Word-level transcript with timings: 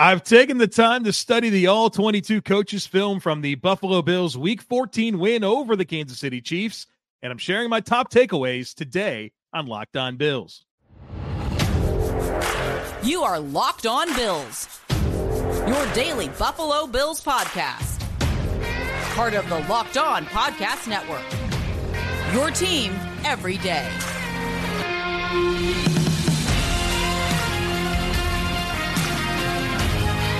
I've 0.00 0.22
taken 0.22 0.58
the 0.58 0.68
time 0.68 1.02
to 1.04 1.12
study 1.12 1.50
the 1.50 1.66
all 1.66 1.90
22 1.90 2.40
coaches 2.42 2.86
film 2.86 3.18
from 3.18 3.40
the 3.40 3.56
Buffalo 3.56 4.00
Bills 4.00 4.38
week 4.38 4.62
14 4.62 5.18
win 5.18 5.42
over 5.42 5.74
the 5.74 5.84
Kansas 5.84 6.20
City 6.20 6.40
Chiefs, 6.40 6.86
and 7.20 7.32
I'm 7.32 7.38
sharing 7.38 7.68
my 7.68 7.80
top 7.80 8.12
takeaways 8.12 8.72
today 8.74 9.32
on 9.52 9.66
Locked 9.66 9.96
On 9.96 10.16
Bills. 10.16 10.64
You 13.02 13.22
are 13.24 13.40
Locked 13.40 13.86
On 13.86 14.14
Bills, 14.14 14.80
your 15.66 15.84
daily 15.94 16.28
Buffalo 16.28 16.86
Bills 16.86 17.20
podcast. 17.20 17.98
Part 19.16 19.34
of 19.34 19.48
the 19.48 19.58
Locked 19.68 19.96
On 19.96 20.24
Podcast 20.26 20.86
Network. 20.86 21.24
Your 22.32 22.52
team 22.52 22.92
every 23.24 23.56
day. 23.58 23.90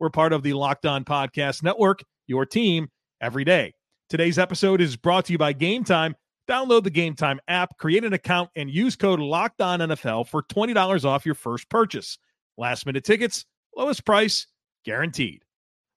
We're 0.00 0.08
part 0.08 0.32
of 0.32 0.42
the 0.42 0.54
Locked 0.54 0.86
On 0.86 1.04
Podcast 1.04 1.62
Network, 1.62 2.02
your 2.26 2.46
team 2.46 2.88
every 3.20 3.44
day. 3.44 3.74
Today's 4.08 4.38
episode 4.38 4.80
is 4.80 4.96
brought 4.96 5.26
to 5.26 5.32
you 5.32 5.38
by 5.38 5.52
Game 5.52 5.84
Time. 5.84 6.16
Download 6.48 6.82
the 6.82 6.90
Game 6.90 7.14
Time 7.14 7.38
app, 7.48 7.76
create 7.76 8.02
an 8.02 8.14
account, 8.14 8.48
and 8.56 8.70
use 8.70 8.96
code 8.96 9.20
Locked 9.20 9.60
On 9.60 9.78
NFL 9.78 10.26
for 10.26 10.42
$20 10.42 11.04
off 11.04 11.26
your 11.26 11.34
first 11.34 11.68
purchase. 11.68 12.16
Last 12.56 12.86
minute 12.86 13.04
tickets, 13.04 13.44
lowest 13.76 14.06
price, 14.06 14.46
guaranteed. 14.86 15.44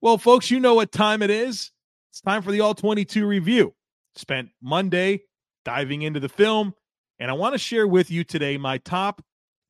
Well, 0.01 0.17
folks, 0.17 0.51
you 0.51 0.59
know 0.59 0.75
what 0.75 0.91
time 0.91 1.21
it 1.21 1.29
is. 1.29 1.71
It's 2.11 2.19
time 2.19 2.41
for 2.41 2.51
the 2.51 2.59
All 2.59 2.75
22 2.75 3.25
review. 3.25 3.73
Spent 4.15 4.49
Monday 4.61 5.21
diving 5.63 6.01
into 6.01 6.19
the 6.19 6.29
film 6.29 6.73
and 7.19 7.31
I 7.31 7.35
want 7.35 7.53
to 7.53 7.57
share 7.57 7.87
with 7.87 8.11
you 8.11 8.25
today 8.25 8.57
my 8.57 8.79
top 8.79 9.23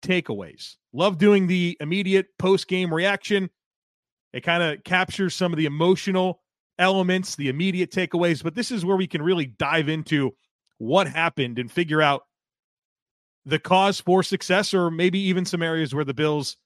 takeaways. 0.03 0.77
Love 0.91 1.19
doing 1.19 1.45
the 1.45 1.77
immediate 1.79 2.25
post 2.39 2.67
game 2.67 2.91
reaction. 2.91 3.51
It 4.33 4.41
kind 4.41 4.63
of 4.63 4.83
captures 4.83 5.35
some 5.35 5.53
of 5.53 5.57
the 5.57 5.65
emotional 5.65 6.41
elements, 6.79 7.35
the 7.35 7.49
immediate 7.49 7.91
takeaways, 7.91 8.43
but 8.43 8.55
this 8.55 8.71
is 8.71 8.83
where 8.83 8.97
we 8.97 9.07
can 9.07 9.21
really 9.21 9.45
dive 9.45 9.89
into 9.89 10.31
what 10.79 11.07
happened 11.07 11.59
and 11.59 11.71
figure 11.71 12.01
out 12.01 12.23
the 13.45 13.59
cause 13.59 13.99
for 13.99 14.23
success, 14.23 14.73
or 14.73 14.89
maybe 14.89 15.19
even 15.19 15.45
some 15.45 15.61
areas 15.61 15.93
where 15.93 16.05
the 16.05 16.13
Bills 16.13 16.57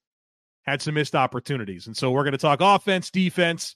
had 0.64 0.82
some 0.82 0.94
missed 0.94 1.16
opportunities. 1.16 1.88
And 1.88 1.98
so 1.98 2.12
we're 2.12 2.24
going 2.24 2.34
to 2.34 2.38
talk 2.38 2.60
offense, 2.62 3.10
defense, 3.10 3.76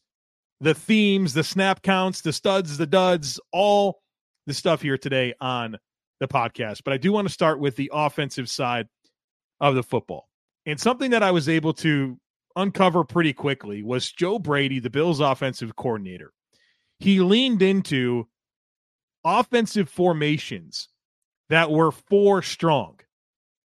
the 0.59 0.73
themes, 0.73 1.33
the 1.33 1.43
snap 1.43 1.81
counts, 1.81 2.21
the 2.21 2.33
studs, 2.33 2.77
the 2.77 2.85
duds, 2.85 3.39
all 3.51 4.01
the 4.45 4.53
stuff 4.53 4.81
here 4.81 4.97
today 4.97 5.33
on 5.41 5.77
the 6.19 6.27
podcast. 6.27 6.83
But 6.83 6.93
I 6.93 6.97
do 6.97 7.11
want 7.11 7.27
to 7.27 7.33
start 7.33 7.59
with 7.59 7.75
the 7.75 7.89
offensive 7.93 8.49
side 8.49 8.87
of 9.59 9.75
the 9.75 9.83
football. 9.83 10.27
And 10.65 10.79
something 10.79 11.11
that 11.11 11.23
I 11.23 11.31
was 11.31 11.49
able 11.49 11.73
to 11.75 12.19
uncover 12.55 13.03
pretty 13.03 13.33
quickly 13.33 13.83
was 13.83 14.11
Joe 14.11 14.39
Brady, 14.39 14.79
the 14.79 14.89
Bills 14.89 15.19
offensive 15.19 15.75
coordinator. 15.75 16.33
He 16.99 17.19
leaned 17.19 17.61
into 17.61 18.27
offensive 19.23 19.89
formations 19.89 20.89
that 21.49 21.71
were 21.71 21.91
four 21.91 22.41
strong. 22.41 22.99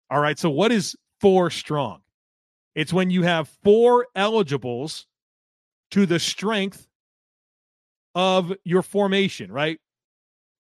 All 0.10 0.20
right. 0.20 0.38
So, 0.38 0.50
what 0.50 0.72
is 0.72 0.96
four 1.22 1.50
strong? 1.50 2.02
It's 2.76 2.94
when 2.94 3.10
you 3.10 3.24
have 3.24 3.50
four 3.64 4.08
eligibles 4.16 5.06
to 5.92 6.06
the 6.06 6.20
strength 6.20 6.88
of 8.14 8.54
your 8.64 8.82
formation, 8.82 9.52
right? 9.52 9.80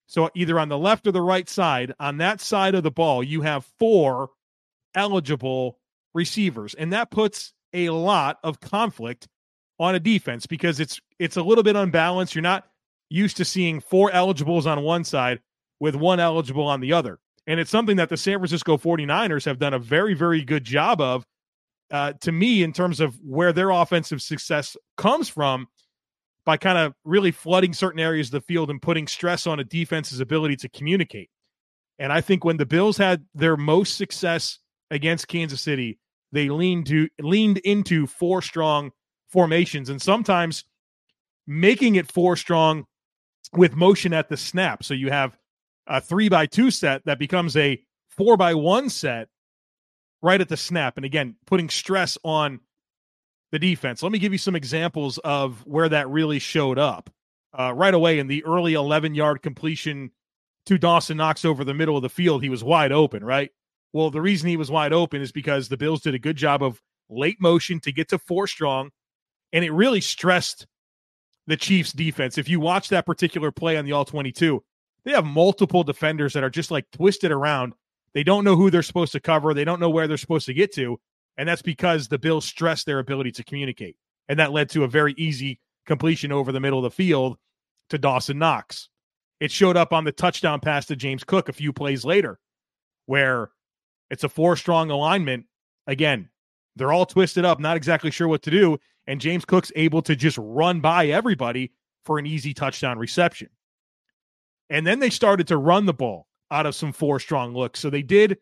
So 0.07 0.29
either 0.35 0.59
on 0.59 0.69
the 0.69 0.77
left 0.77 1.07
or 1.07 1.11
the 1.11 1.21
right 1.21 1.49
side, 1.49 1.93
on 1.99 2.17
that 2.17 2.39
side 2.39 2.75
of 2.75 2.83
the 2.83 2.91
ball, 2.91 3.23
you 3.23 3.41
have 3.41 3.65
four 3.79 4.29
eligible 4.93 5.79
receivers. 6.13 6.73
And 6.75 6.93
that 6.93 7.11
puts 7.11 7.53
a 7.75 7.89
lot 7.89 8.37
of 8.43 8.59
conflict 8.59 9.27
on 9.79 9.95
a 9.95 9.99
defense 9.99 10.45
because 10.45 10.79
it's 10.79 10.99
it's 11.19 11.37
a 11.37 11.43
little 11.43 11.63
bit 11.63 11.75
unbalanced. 11.75 12.35
You're 12.35 12.41
not 12.41 12.65
used 13.09 13.37
to 13.37 13.45
seeing 13.45 13.79
four 13.79 14.11
eligibles 14.11 14.65
on 14.65 14.81
one 14.81 15.03
side 15.03 15.39
with 15.79 15.95
one 15.95 16.19
eligible 16.19 16.65
on 16.65 16.79
the 16.79 16.93
other. 16.93 17.19
And 17.47 17.59
it's 17.59 17.69
something 17.69 17.97
that 17.97 18.09
the 18.09 18.17
San 18.17 18.39
Francisco 18.39 18.77
49ers 18.77 19.45
have 19.45 19.59
done 19.59 19.73
a 19.73 19.79
very, 19.79 20.13
very 20.13 20.43
good 20.43 20.63
job 20.63 20.99
of. 21.01 21.23
Uh, 21.91 22.13
to 22.21 22.31
me, 22.31 22.63
in 22.63 22.73
terms 22.73 22.99
of 22.99 23.15
where 23.21 23.53
their 23.53 23.69
offensive 23.69 24.19
success 24.19 24.75
comes 24.97 25.29
from, 25.29 25.67
by 26.45 26.57
kind 26.57 26.77
of 26.77 26.93
really 27.03 27.31
flooding 27.31 27.73
certain 27.73 27.99
areas 27.99 28.27
of 28.27 28.31
the 28.31 28.41
field 28.41 28.69
and 28.69 28.81
putting 28.81 29.07
stress 29.07 29.47
on 29.47 29.59
a 29.59 29.63
defense's 29.63 30.19
ability 30.19 30.55
to 30.55 30.69
communicate. 30.69 31.29
And 31.97 32.13
I 32.13 32.21
think 32.21 32.43
when 32.43 32.57
the 32.57 32.65
Bills 32.65 32.97
had 32.97 33.25
their 33.33 33.57
most 33.57 33.97
success 33.97 34.59
against 34.91 35.27
Kansas 35.27 35.61
City, 35.61 35.97
they 36.35 36.49
leaned 36.49 36.87
to 36.87 37.09
leaned 37.19 37.57
into 37.59 38.07
four 38.07 38.41
strong 38.41 38.91
formations 39.27 39.89
and 39.89 40.01
sometimes 40.01 40.63
making 41.47 41.95
it 41.95 42.11
four 42.11 42.35
strong 42.35 42.85
with 43.53 43.75
motion 43.75 44.13
at 44.13 44.29
the 44.29 44.37
snap. 44.37 44.83
So 44.83 44.93
you 44.93 45.09
have 45.11 45.37
a 45.87 46.01
three 46.01 46.29
by 46.29 46.45
two 46.45 46.71
set 46.71 47.05
that 47.05 47.19
becomes 47.19 47.55
a 47.55 47.81
four 48.09 48.37
by 48.37 48.53
one 48.53 48.89
set 48.89 49.29
right 50.21 50.41
at 50.41 50.49
the 50.49 50.57
snap. 50.57 50.97
And 50.97 51.05
again, 51.05 51.35
putting 51.45 51.69
stress 51.69 52.17
on 52.23 52.59
the 53.51 53.59
defense. 53.59 54.01
Let 54.01 54.11
me 54.11 54.19
give 54.19 54.31
you 54.31 54.37
some 54.37 54.55
examples 54.55 55.17
of 55.19 55.65
where 55.65 55.89
that 55.89 56.09
really 56.09 56.39
showed 56.39 56.79
up. 56.79 57.09
Uh, 57.57 57.71
right 57.73 57.93
away 57.93 58.19
in 58.19 58.27
the 58.27 58.43
early 58.43 58.73
11 58.73 59.15
yard 59.15 59.41
completion 59.41 60.11
to 60.65 60.77
Dawson 60.77 61.17
Knox 61.17 61.45
over 61.45 61.63
the 61.63 61.73
middle 61.73 61.95
of 61.95 62.01
the 62.01 62.09
field, 62.09 62.43
he 62.43 62.49
was 62.49 62.63
wide 62.63 62.91
open, 62.91 63.23
right? 63.23 63.51
Well, 63.93 64.09
the 64.09 64.21
reason 64.21 64.49
he 64.49 64.57
was 64.57 64.71
wide 64.71 64.93
open 64.93 65.21
is 65.21 65.31
because 65.31 65.69
the 65.69 65.77
Bills 65.77 66.01
did 66.01 66.15
a 66.15 66.19
good 66.19 66.35
job 66.35 66.61
of 66.61 66.81
late 67.09 67.39
motion 67.39 67.79
to 67.81 67.91
get 67.91 68.09
to 68.09 68.19
four 68.19 68.47
strong, 68.47 68.91
and 69.53 69.63
it 69.63 69.71
really 69.71 70.01
stressed 70.01 70.67
the 71.47 71.57
Chiefs 71.57 71.93
defense. 71.93 72.37
If 72.37 72.49
you 72.49 72.59
watch 72.59 72.89
that 72.89 73.05
particular 73.05 73.51
play 73.51 73.77
on 73.77 73.85
the 73.85 73.91
all 73.91 74.05
22, 74.05 74.63
they 75.03 75.11
have 75.11 75.25
multiple 75.25 75.83
defenders 75.83 76.33
that 76.33 76.43
are 76.43 76.49
just 76.49 76.71
like 76.71 76.89
twisted 76.91 77.31
around. 77.31 77.73
They 78.13 78.23
don't 78.23 78.43
know 78.43 78.55
who 78.55 78.69
they're 78.69 78.81
supposed 78.81 79.11
to 79.13 79.19
cover, 79.19 79.53
they 79.53 79.65
don't 79.65 79.79
know 79.79 79.89
where 79.89 80.07
they're 80.07 80.17
supposed 80.17 80.47
to 80.47 80.53
get 80.53 80.73
to. 80.75 80.99
And 81.37 81.47
that's 81.47 81.61
because 81.61 82.07
the 82.07 82.17
Bills 82.17 82.45
stressed 82.45 82.85
their 82.85 82.99
ability 82.99 83.33
to 83.33 83.43
communicate. 83.43 83.97
And 84.29 84.39
that 84.39 84.53
led 84.53 84.69
to 84.71 84.83
a 84.83 84.87
very 84.87 85.13
easy 85.17 85.59
completion 85.85 86.31
over 86.31 86.51
the 86.51 86.59
middle 86.59 86.79
of 86.79 86.83
the 86.83 86.95
field 86.95 87.37
to 87.89 87.97
Dawson 87.97 88.39
Knox. 88.39 88.89
It 89.39 89.51
showed 89.51 89.77
up 89.77 89.93
on 89.93 90.05
the 90.05 90.11
touchdown 90.11 90.61
pass 90.61 90.85
to 90.87 90.95
James 90.95 91.23
Cook 91.23 91.49
a 91.49 91.53
few 91.53 91.73
plays 91.73 92.05
later, 92.05 92.39
where 93.05 93.51
it's 94.09 94.23
a 94.23 94.29
four 94.29 94.55
strong 94.55 94.91
alignment. 94.91 95.45
Again, 95.87 96.29
they're 96.75 96.91
all 96.91 97.05
twisted 97.05 97.45
up, 97.45 97.59
not 97.59 97.77
exactly 97.77 98.11
sure 98.11 98.27
what 98.27 98.41
to 98.43 98.51
do. 98.51 98.77
And 99.07 99.21
James 99.21 99.45
Cook's 99.45 99.71
able 99.75 100.01
to 100.03 100.15
just 100.15 100.37
run 100.39 100.81
by 100.81 101.07
everybody 101.07 101.71
for 102.05 102.17
an 102.19 102.25
easy 102.25 102.53
touchdown 102.53 102.97
reception. 102.97 103.49
And 104.69 104.85
then 104.85 104.99
they 104.99 105.09
started 105.09 105.47
to 105.47 105.57
run 105.57 105.85
the 105.85 105.93
ball 105.93 106.27
out 106.51 106.65
of 106.65 106.75
some 106.75 106.91
four 106.91 107.19
strong 107.19 107.53
looks. 107.53 107.79
So 107.79 107.89
they 107.89 108.01
did 108.01 108.37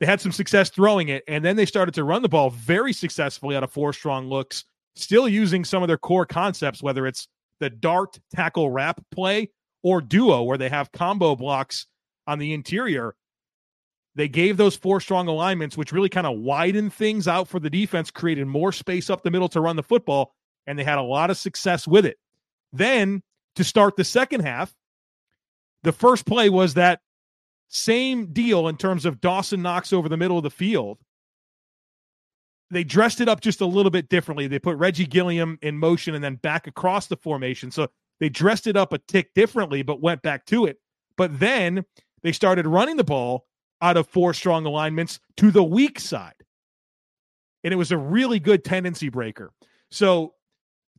they 0.00 0.06
had 0.06 0.20
some 0.20 0.32
success 0.32 0.70
throwing 0.70 1.08
it, 1.08 1.24
and 1.26 1.44
then 1.44 1.56
they 1.56 1.66
started 1.66 1.94
to 1.94 2.04
run 2.04 2.22
the 2.22 2.28
ball 2.28 2.50
very 2.50 2.92
successfully 2.92 3.56
out 3.56 3.64
of 3.64 3.72
four 3.72 3.92
strong 3.92 4.28
looks, 4.28 4.64
still 4.94 5.28
using 5.28 5.64
some 5.64 5.82
of 5.82 5.88
their 5.88 5.98
core 5.98 6.26
concepts, 6.26 6.82
whether 6.82 7.06
it's 7.06 7.26
the 7.58 7.70
dart 7.70 8.18
tackle 8.32 8.70
wrap 8.70 9.00
play 9.10 9.50
or 9.82 10.00
duo, 10.00 10.44
where 10.44 10.58
they 10.58 10.68
have 10.68 10.92
combo 10.92 11.34
blocks 11.34 11.86
on 12.28 12.38
the 12.38 12.52
interior. 12.52 13.16
They 14.18 14.26
gave 14.26 14.56
those 14.56 14.74
four 14.74 15.00
strong 15.00 15.28
alignments, 15.28 15.76
which 15.76 15.92
really 15.92 16.08
kind 16.08 16.26
of 16.26 16.38
widened 16.38 16.92
things 16.92 17.28
out 17.28 17.46
for 17.46 17.60
the 17.60 17.70
defense, 17.70 18.10
created 18.10 18.48
more 18.48 18.72
space 18.72 19.10
up 19.10 19.22
the 19.22 19.30
middle 19.30 19.48
to 19.50 19.60
run 19.60 19.76
the 19.76 19.82
football, 19.84 20.34
and 20.66 20.76
they 20.76 20.82
had 20.82 20.98
a 20.98 21.02
lot 21.02 21.30
of 21.30 21.36
success 21.36 21.86
with 21.86 22.04
it. 22.04 22.18
Then 22.72 23.22
to 23.54 23.62
start 23.62 23.94
the 23.94 24.02
second 24.02 24.40
half, 24.40 24.74
the 25.84 25.92
first 25.92 26.26
play 26.26 26.50
was 26.50 26.74
that 26.74 27.00
same 27.68 28.32
deal 28.32 28.66
in 28.66 28.76
terms 28.76 29.06
of 29.06 29.20
Dawson 29.20 29.62
Knox 29.62 29.92
over 29.92 30.08
the 30.08 30.16
middle 30.16 30.36
of 30.36 30.42
the 30.42 30.50
field. 30.50 30.98
They 32.72 32.82
dressed 32.82 33.20
it 33.20 33.28
up 33.28 33.40
just 33.40 33.60
a 33.60 33.66
little 33.66 33.90
bit 33.90 34.08
differently. 34.08 34.48
They 34.48 34.58
put 34.58 34.78
Reggie 34.78 35.06
Gilliam 35.06 35.60
in 35.62 35.78
motion 35.78 36.16
and 36.16 36.24
then 36.24 36.34
back 36.34 36.66
across 36.66 37.06
the 37.06 37.16
formation. 37.16 37.70
So 37.70 37.86
they 38.18 38.28
dressed 38.28 38.66
it 38.66 38.76
up 38.76 38.92
a 38.92 38.98
tick 38.98 39.32
differently, 39.34 39.82
but 39.82 40.00
went 40.00 40.22
back 40.22 40.44
to 40.46 40.66
it. 40.66 40.80
But 41.16 41.38
then 41.38 41.84
they 42.24 42.32
started 42.32 42.66
running 42.66 42.96
the 42.96 43.04
ball 43.04 43.44
out 43.80 43.96
of 43.96 44.08
four 44.08 44.34
strong 44.34 44.66
alignments 44.66 45.20
to 45.36 45.50
the 45.50 45.64
weak 45.64 46.00
side. 46.00 46.34
And 47.64 47.72
it 47.72 47.76
was 47.76 47.92
a 47.92 47.98
really 47.98 48.38
good 48.38 48.64
tendency 48.64 49.08
breaker. 49.08 49.52
So 49.90 50.34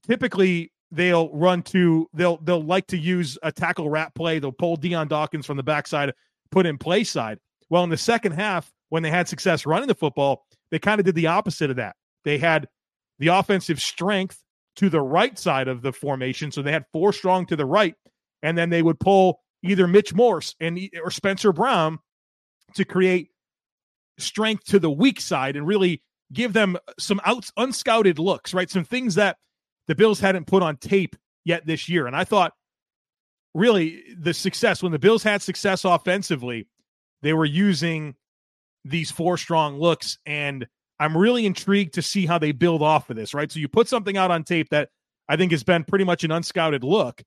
typically 0.06 0.72
they'll 0.92 1.30
run 1.34 1.62
to 1.62 2.10
they'll 2.14 2.38
they'll 2.38 2.64
like 2.64 2.88
to 2.88 2.98
use 2.98 3.38
a 3.44 3.52
tackle 3.52 3.90
wrap 3.90 4.16
play. 4.16 4.40
They'll 4.40 4.52
pull 4.52 4.76
Dion 4.76 5.08
Dawkins 5.08 5.46
from 5.46 5.58
the 5.58 5.64
backside, 5.64 6.14
put 6.52 6.66
in 6.66 6.78
play 6.78 7.04
side. 7.04 7.40
Well, 7.70 7.84
in 7.84 7.90
the 7.90 7.98
second 7.98 8.34
half, 8.34 8.72
when 8.90 9.04
they 9.04 9.12
had 9.12 9.28
success 9.28 9.66
running 9.66 9.88
the 9.88 9.96
football, 9.96 10.46
they 10.72 10.80
kind 10.80 11.00
of 11.00 11.06
did 11.06 11.16
the 11.16 11.28
opposite 11.28 11.70
of 11.70 11.76
that. 11.78 11.96
They 12.24 12.38
had 12.38 12.68
the 13.20 13.28
offensive 13.28 13.80
strength 13.80 14.44
to 14.78 14.90
the 14.90 15.02
right 15.02 15.38
side 15.38 15.68
of 15.68 15.82
the 15.82 15.94
formation, 15.94 16.52
so 16.52 16.62
they 16.62 16.72
had 16.72 16.86
four 16.92 17.14
strong 17.14 17.46
to 17.48 17.56
the 17.56 17.66
right, 17.66 17.96
and 18.42 18.58
then 18.58 18.70
they 18.70 18.82
would 18.82 19.00
pull 19.00 19.42
either 19.62 19.88
Mitch 19.88 20.14
Morse 20.14 20.56
and 20.60 20.80
or 21.04 21.12
Spencer 21.12 21.52
Brown 21.52 22.00
to 22.76 22.86
create 22.86 23.30
strength 24.18 24.66
to 24.66 24.80
the 24.80 24.90
weak 24.90 25.22
side 25.22 25.56
and 25.56 25.66
really 25.66 26.02
give 26.32 26.54
them 26.54 26.78
some 27.00 27.22
outs 27.26 27.52
unscouted 27.58 28.20
looks, 28.20 28.54
right? 28.54 28.70
Some 28.70 28.84
things 28.84 29.16
that 29.16 29.38
the 29.88 29.96
Bills 29.96 30.20
hadn't 30.20 30.48
put 30.48 30.62
on 30.62 30.78
tape 30.78 31.16
yet 31.46 31.66
this 31.66 31.90
year. 31.90 32.06
And 32.06 32.16
I 32.16 32.24
thought 32.24 32.54
really 33.54 34.04
the 34.18 34.34
success 34.34 34.84
when 34.84 34.92
the 34.92 35.00
Bills 35.00 35.24
had 35.24 35.42
success 35.42 35.86
offensively, 35.86 36.68
they 37.22 37.34
were 37.34 37.46
using 37.46 38.16
these 38.86 39.12
four 39.12 39.38
strong 39.38 39.80
looks 39.80 40.18
and 40.26 40.68
I'm 41.00 41.16
really 41.16 41.46
intrigued 41.46 41.94
to 41.94 42.02
see 42.02 42.26
how 42.26 42.38
they 42.38 42.52
build 42.52 42.82
off 42.82 43.10
of 43.10 43.16
this, 43.16 43.34
right? 43.34 43.52
So 43.52 43.60
you 43.60 43.70
put 43.70 43.88
something 43.88 44.18
out 44.18 44.32
on 44.32 44.44
tape 44.44 44.70
that 44.70 44.90
I 45.30 45.38
think 45.38 45.52
has 45.52 45.64
been 45.64 45.86
pretty 45.86 46.04
much 46.04 46.24
an 46.24 46.32
unscouted 46.32 46.84
look. 46.84 47.24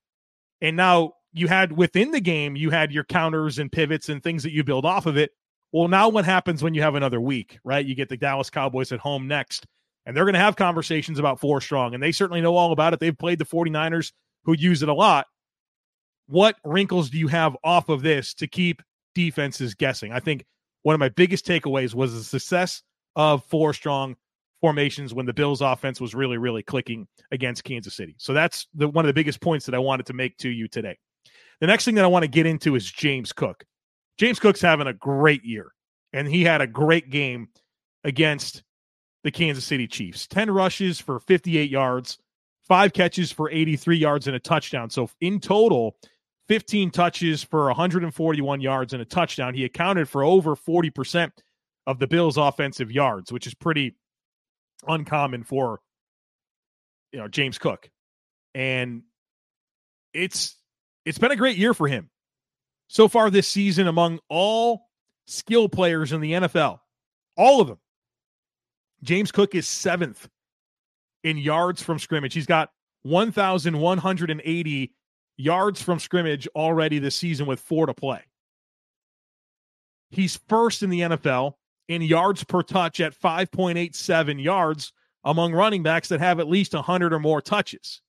And 0.61 0.77
now 0.77 1.13
you 1.33 1.47
had 1.47 1.71
within 1.71 2.11
the 2.11 2.21
game, 2.21 2.55
you 2.55 2.69
had 2.69 2.91
your 2.91 3.03
counters 3.03 3.59
and 3.59 3.71
pivots 3.71 4.09
and 4.09 4.21
things 4.21 4.43
that 4.43 4.53
you 4.53 4.63
build 4.63 4.85
off 4.85 5.05
of 5.05 5.17
it. 5.17 5.31
Well, 5.71 5.87
now 5.87 6.09
what 6.09 6.25
happens 6.25 6.61
when 6.61 6.75
you 6.75 6.83
have 6.83 6.95
another 6.95 7.19
week, 7.19 7.59
right? 7.63 7.85
You 7.85 7.95
get 7.95 8.09
the 8.09 8.17
Dallas 8.17 8.49
Cowboys 8.49 8.91
at 8.91 8.99
home 8.99 9.27
next, 9.27 9.65
and 10.05 10.15
they're 10.15 10.25
going 10.25 10.35
to 10.35 10.39
have 10.39 10.55
conversations 10.55 11.17
about 11.17 11.39
four 11.39 11.61
strong, 11.61 11.93
and 11.93 12.03
they 12.03 12.11
certainly 12.11 12.41
know 12.41 12.55
all 12.55 12.71
about 12.71 12.93
it. 12.93 12.99
They've 12.99 13.17
played 13.17 13.39
the 13.39 13.45
49ers 13.45 14.11
who 14.45 14.53
use 14.53 14.83
it 14.83 14.89
a 14.89 14.93
lot. 14.93 15.25
What 16.27 16.57
wrinkles 16.63 17.09
do 17.09 17.17
you 17.17 17.27
have 17.27 17.57
off 17.63 17.89
of 17.89 18.03
this 18.03 18.33
to 18.35 18.47
keep 18.47 18.81
defenses 19.15 19.73
guessing? 19.73 20.13
I 20.13 20.19
think 20.19 20.45
one 20.83 20.93
of 20.93 20.99
my 20.99 21.09
biggest 21.09 21.45
takeaways 21.45 21.95
was 21.95 22.13
the 22.13 22.23
success 22.23 22.83
of 23.15 23.43
four 23.45 23.73
strong 23.73 24.15
formations 24.61 25.13
when 25.13 25.25
the 25.25 25.33
Bills 25.33 25.61
offense 25.61 25.99
was 25.99 26.13
really, 26.13 26.37
really 26.37 26.63
clicking 26.63 27.07
against 27.31 27.63
Kansas 27.63 27.95
City. 27.95 28.15
So 28.17 28.33
that's 28.33 28.67
the 28.73 28.87
one 28.87 29.05
of 29.05 29.07
the 29.07 29.13
biggest 29.13 29.41
points 29.41 29.65
that 29.65 29.75
I 29.75 29.79
wanted 29.79 30.05
to 30.05 30.13
make 30.13 30.37
to 30.37 30.49
you 30.49 30.67
today. 30.67 30.97
The 31.59 31.67
next 31.67 31.85
thing 31.85 31.95
that 31.95 32.03
I 32.03 32.07
want 32.07 32.23
to 32.23 32.29
get 32.29 32.45
into 32.45 32.75
is 32.75 32.89
James 32.89 33.33
Cook. 33.33 33.63
James 34.17 34.39
Cook's 34.39 34.61
having 34.61 34.87
a 34.87 34.93
great 34.93 35.43
year, 35.43 35.71
and 36.11 36.27
he 36.27 36.43
had 36.43 36.61
a 36.61 36.67
great 36.67 37.09
game 37.09 37.49
against 38.03 38.63
the 39.23 39.31
Kansas 39.31 39.63
City 39.63 39.87
Chiefs 39.87 40.27
10 40.27 40.51
rushes 40.51 40.99
for 40.99 41.19
58 41.19 41.69
yards, 41.69 42.17
five 42.67 42.93
catches 42.93 43.31
for 43.31 43.49
83 43.49 43.97
yards, 43.97 44.27
and 44.27 44.35
a 44.35 44.39
touchdown. 44.39 44.89
So, 44.89 45.09
in 45.21 45.39
total, 45.39 45.95
15 46.49 46.91
touches 46.91 47.41
for 47.43 47.65
141 47.67 48.61
yards 48.61 48.93
and 48.93 49.01
a 49.01 49.05
touchdown. 49.05 49.53
He 49.53 49.63
accounted 49.63 50.09
for 50.09 50.23
over 50.23 50.55
40% 50.55 51.31
of 51.87 51.99
the 51.99 52.07
Bills' 52.07 52.37
offensive 52.37 52.91
yards, 52.91 53.31
which 53.31 53.47
is 53.47 53.53
pretty 53.53 53.95
uncommon 54.87 55.43
for 55.43 55.79
you 57.11 57.19
know 57.19 57.27
James 57.27 57.57
Cook. 57.57 57.89
And 58.53 59.03
it's 60.13 60.55
it's 61.05 61.17
been 61.17 61.31
a 61.31 61.35
great 61.35 61.57
year 61.57 61.73
for 61.73 61.87
him 61.87 62.09
so 62.87 63.07
far 63.07 63.29
this 63.29 63.47
season 63.47 63.87
among 63.87 64.19
all 64.29 64.89
skill 65.25 65.69
players 65.69 66.11
in 66.11 66.21
the 66.21 66.33
NFL. 66.33 66.79
All 67.37 67.61
of 67.61 67.67
them. 67.67 67.79
James 69.01 69.31
Cook 69.31 69.55
is 69.55 69.67
seventh 69.67 70.29
in 71.23 71.37
yards 71.37 71.81
from 71.81 71.99
scrimmage. 71.99 72.33
He's 72.33 72.45
got 72.45 72.69
1,180 73.03 74.93
yards 75.37 75.81
from 75.81 75.99
scrimmage 75.99 76.47
already 76.55 76.99
this 76.99 77.15
season 77.15 77.45
with 77.45 77.59
four 77.59 77.85
to 77.85 77.93
play. 77.93 78.21
He's 80.11 80.39
first 80.47 80.83
in 80.83 80.89
the 80.89 81.01
NFL 81.01 81.53
in 81.87 82.01
yards 82.01 82.43
per 82.43 82.61
touch 82.61 83.01
at 83.01 83.19
5.87 83.19 84.41
yards 84.41 84.93
among 85.23 85.53
running 85.53 85.83
backs 85.83 86.09
that 86.09 86.19
have 86.19 86.39
at 86.39 86.47
least 86.47 86.73
100 86.73 87.13
or 87.13 87.19
more 87.19 87.41
touches. 87.41 88.01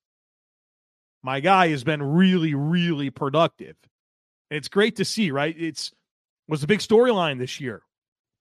My 1.24 1.40
guy 1.40 1.68
has 1.68 1.82
been 1.82 2.02
really, 2.02 2.54
really 2.54 3.08
productive. 3.08 3.76
And 4.50 4.58
It's 4.58 4.68
great 4.68 4.96
to 4.96 5.06
see, 5.06 5.30
right? 5.30 5.56
It's 5.58 5.90
was 6.46 6.62
a 6.62 6.66
big 6.66 6.80
storyline 6.80 7.38
this 7.38 7.60
year. 7.60 7.80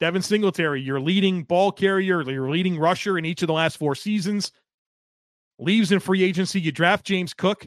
Devin 0.01 0.21
Singletary, 0.21 0.81
your 0.81 0.99
leading 0.99 1.43
ball 1.43 1.71
carrier, 1.71 2.21
your 2.29 2.49
leading 2.49 2.77
rusher 2.77 3.17
in 3.17 3.23
each 3.23 3.41
of 3.41 3.47
the 3.47 3.53
last 3.53 3.77
four 3.77 3.95
seasons, 3.95 4.51
leaves 5.57 5.93
in 5.93 6.01
free 6.01 6.23
agency. 6.23 6.59
You 6.59 6.73
draft 6.73 7.05
James 7.05 7.33
Cook 7.33 7.65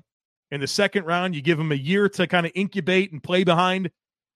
in 0.51 0.61
the 0.61 0.67
second 0.67 1.07
round. 1.07 1.35
You 1.35 1.41
give 1.41 1.59
him 1.59 1.73
a 1.73 1.77
year 1.77 2.11
to 2.11 2.27
kind 2.27 2.45
of 2.45 2.53
incubate 2.55 3.11
and 3.11 3.23
play 3.23 3.43
behind 3.43 3.91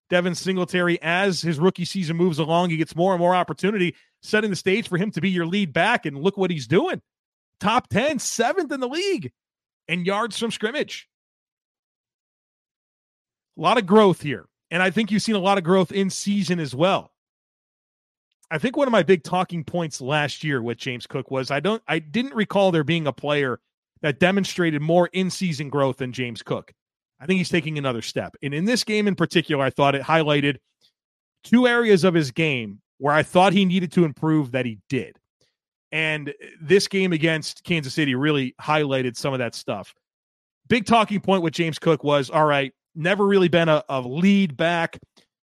Devin 0.09 0.35
Singletary 0.35 0.99
as 1.03 1.43
his 1.43 1.59
rookie 1.59 1.85
season 1.85 2.17
moves 2.17 2.39
along. 2.39 2.71
He 2.71 2.79
gets 2.79 2.97
more 2.97 3.13
and 3.13 3.21
more 3.21 3.35
opportunity, 3.35 3.95
setting 4.23 4.49
the 4.49 4.57
stage 4.57 4.89
for 4.89 4.97
him 4.97 5.11
to 5.11 5.21
be 5.21 5.29
your 5.29 5.47
lead 5.47 5.75
back. 5.75 6.07
And 6.07 6.17
look 6.17 6.39
what 6.39 6.51
he's 6.51 6.67
doing 6.67 7.03
top 7.61 7.89
10, 7.89 8.19
seventh 8.19 8.73
in 8.73 8.81
the 8.81 8.89
league 8.89 9.31
in 9.91 10.05
yards 10.05 10.39
from 10.39 10.51
scrimmage. 10.51 11.09
A 13.59 13.61
lot 13.61 13.77
of 13.77 13.87
growth 13.87 14.23
here. 14.23 14.47
And 14.71 14.83
I 14.83 14.91
think 14.91 15.11
you've 15.11 15.23
seen 15.23 15.35
a 15.35 15.41
lot 15.41 15.59
of 15.59 15.65
growth 15.65 15.91
in 15.91 16.11
season 16.11 16.61
as 16.61 16.75
well. 16.75 17.13
I 18.53 18.59
think 18.59 18.77
one 18.77 18.87
of 18.87 18.93
my 18.93 19.03
big 19.03 19.23
talking 19.23 19.65
points 19.65 20.01
last 20.01 20.45
year 20.45 20.63
with 20.63 20.79
James 20.79 21.07
Cook 21.07 21.31
was 21.31 21.51
I 21.51 21.61
don't 21.61 21.83
I 21.87 21.99
didn't 21.99 22.35
recall 22.35 22.71
there 22.73 22.85
being 22.85 23.07
a 23.07 23.13
player 23.13 23.61
that 24.03 24.19
demonstrated 24.19 24.81
more 24.81 25.09
in-season 25.13 25.69
growth 25.69 25.99
than 25.99 26.13
James 26.13 26.43
Cook. 26.43 26.73
I 27.21 27.27
think 27.27 27.39
he's 27.39 27.51
taking 27.51 27.77
another 27.77 28.01
step. 28.01 28.35
And 28.43 28.55
in 28.55 28.65
this 28.65 28.83
game 28.83 29.07
in 29.07 29.15
particular, 29.15 29.63
I 29.63 29.71
thought 29.71 29.95
it 29.95 30.03
highlighted 30.03 30.57
two 31.45 31.67
areas 31.67 32.03
of 32.03 32.15
his 32.15 32.31
game 32.31 32.81
where 32.99 33.15
I 33.15 33.23
thought 33.23 33.53
he 33.53 33.65
needed 33.65 33.93
to 33.93 34.05
improve 34.05 34.53
that 34.53 34.67
he 34.67 34.79
did. 34.89 35.20
And 35.93 36.31
uh, 36.31 36.33
this 36.61 36.89
game 36.89 37.13
against 37.13 37.65
Kansas 37.65 37.95
City 37.95 38.15
really 38.15 38.55
highlighted 38.61 39.17
some 39.17 39.33
of 39.33 39.39
that 39.39 39.55
stuff. 39.55 39.95
Big 40.69 40.87
talking 40.87 41.21
point 41.21 41.43
with 41.43 41.53
James 41.53 41.79
Cook 41.79 42.05
was 42.05 42.31
all 42.31 42.47
right, 42.47 42.73
never 42.95 43.27
really 43.27 43.49
been 43.49 43.69
a, 43.69 43.83
a 43.89 44.01
lead 44.01 44.57
back, 44.57 44.99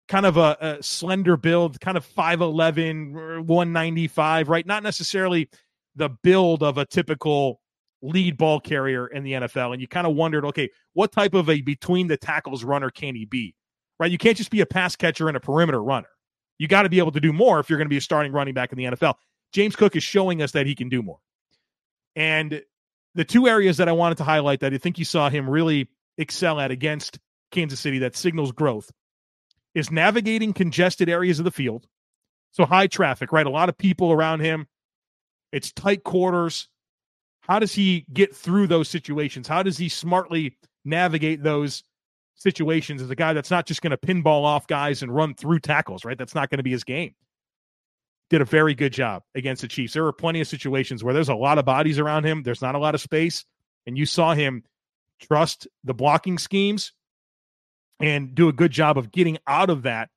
kind 0.08 0.26
of 0.26 0.36
a, 0.36 0.56
a 0.60 0.82
slender 0.82 1.36
build, 1.36 1.80
kind 1.80 1.96
of 1.96 2.06
5'11, 2.06 3.46
195, 3.46 4.48
right? 4.48 4.66
Not 4.66 4.82
necessarily 4.82 5.48
the 5.96 6.10
build 6.22 6.62
of 6.62 6.78
a 6.78 6.84
typical 6.84 7.60
lead 8.02 8.36
ball 8.36 8.60
carrier 8.60 9.06
in 9.06 9.24
the 9.24 9.32
NFL. 9.32 9.72
And 9.72 9.80
you 9.80 9.88
kind 9.88 10.06
of 10.06 10.14
wondered, 10.14 10.44
okay, 10.44 10.68
what 10.92 11.10
type 11.10 11.34
of 11.34 11.48
a 11.48 11.60
between 11.62 12.06
the 12.06 12.16
tackles 12.16 12.62
runner 12.62 12.90
can 12.90 13.14
he 13.14 13.24
be? 13.24 13.54
Right? 13.98 14.10
You 14.10 14.18
can't 14.18 14.36
just 14.36 14.50
be 14.50 14.60
a 14.60 14.66
pass 14.66 14.94
catcher 14.96 15.28
and 15.28 15.36
a 15.36 15.40
perimeter 15.40 15.82
runner. 15.82 16.08
You 16.58 16.68
got 16.68 16.82
to 16.82 16.88
be 16.88 16.98
able 16.98 17.12
to 17.12 17.20
do 17.20 17.32
more 17.32 17.60
if 17.60 17.70
you're 17.70 17.78
going 17.78 17.86
to 17.86 17.90
be 17.90 17.96
a 17.96 18.02
starting 18.02 18.32
running 18.32 18.54
back 18.54 18.72
in 18.72 18.78
the 18.78 18.84
NFL. 18.84 19.14
James 19.54 19.76
Cook 19.76 19.94
is 19.96 20.02
showing 20.02 20.42
us 20.42 20.52
that 20.52 20.66
he 20.66 20.74
can 20.74 20.88
do 20.88 21.00
more. 21.00 21.20
And 22.16 22.62
the 23.14 23.24
two 23.24 23.46
areas 23.46 23.76
that 23.76 23.88
I 23.88 23.92
wanted 23.92 24.18
to 24.18 24.24
highlight 24.24 24.60
that 24.60 24.74
I 24.74 24.78
think 24.78 24.98
you 24.98 25.04
saw 25.04 25.30
him 25.30 25.48
really 25.48 25.88
excel 26.18 26.58
at 26.60 26.72
against 26.72 27.20
Kansas 27.52 27.78
City 27.78 28.00
that 28.00 28.16
signals 28.16 28.50
growth 28.50 28.90
is 29.74 29.92
navigating 29.92 30.52
congested 30.52 31.08
areas 31.08 31.38
of 31.38 31.44
the 31.44 31.52
field. 31.52 31.86
So 32.50 32.66
high 32.66 32.88
traffic, 32.88 33.32
right? 33.32 33.46
A 33.46 33.50
lot 33.50 33.68
of 33.68 33.78
people 33.78 34.12
around 34.12 34.40
him. 34.40 34.66
It's 35.52 35.72
tight 35.72 36.02
quarters. 36.02 36.68
How 37.40 37.60
does 37.60 37.72
he 37.72 38.06
get 38.12 38.34
through 38.34 38.66
those 38.66 38.88
situations? 38.88 39.46
How 39.46 39.62
does 39.62 39.78
he 39.78 39.88
smartly 39.88 40.56
navigate 40.84 41.42
those 41.42 41.84
situations 42.34 43.02
as 43.02 43.10
a 43.10 43.14
guy 43.16 43.32
that's 43.32 43.50
not 43.50 43.66
just 43.66 43.82
going 43.82 43.92
to 43.92 43.96
pinball 43.96 44.44
off 44.44 44.66
guys 44.66 45.02
and 45.02 45.14
run 45.14 45.34
through 45.34 45.60
tackles, 45.60 46.04
right? 46.04 46.18
That's 46.18 46.34
not 46.34 46.50
going 46.50 46.58
to 46.58 46.64
be 46.64 46.72
his 46.72 46.84
game. 46.84 47.14
Did 48.30 48.40
a 48.40 48.44
very 48.46 48.74
good 48.74 48.92
job 48.92 49.22
against 49.34 49.62
the 49.62 49.68
Chiefs. 49.68 49.92
There 49.92 50.02
were 50.02 50.12
plenty 50.12 50.40
of 50.40 50.48
situations 50.48 51.04
where 51.04 51.14
there's 51.14 51.28
a 51.28 51.34
lot 51.34 51.58
of 51.58 51.64
bodies 51.64 51.98
around 51.98 52.24
him, 52.24 52.42
there's 52.42 52.62
not 52.62 52.74
a 52.74 52.78
lot 52.78 52.94
of 52.94 53.00
space, 53.00 53.44
and 53.86 53.98
you 53.98 54.06
saw 54.06 54.34
him 54.34 54.64
trust 55.20 55.68
the 55.84 55.94
blocking 55.94 56.38
schemes 56.38 56.92
and 58.00 58.34
do 58.34 58.48
a 58.48 58.52
good 58.52 58.70
job 58.70 58.98
of 58.98 59.12
getting 59.12 59.38
out 59.46 59.70
of 59.70 59.82
that 59.82 60.10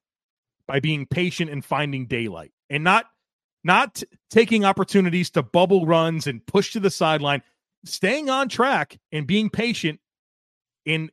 by 0.67 0.79
being 0.79 1.05
patient 1.05 1.49
and 1.49 1.63
finding 1.63 2.07
daylight 2.07 2.51
and 2.69 2.83
not 2.83 3.05
not 3.63 4.01
taking 4.29 4.65
opportunities 4.65 5.29
to 5.31 5.43
bubble 5.43 5.85
runs 5.85 6.27
and 6.27 6.45
push 6.45 6.73
to 6.73 6.79
the 6.79 6.89
sideline 6.89 7.41
staying 7.85 8.29
on 8.29 8.49
track 8.49 8.97
and 9.11 9.27
being 9.27 9.49
patient 9.49 9.99
in 10.85 11.09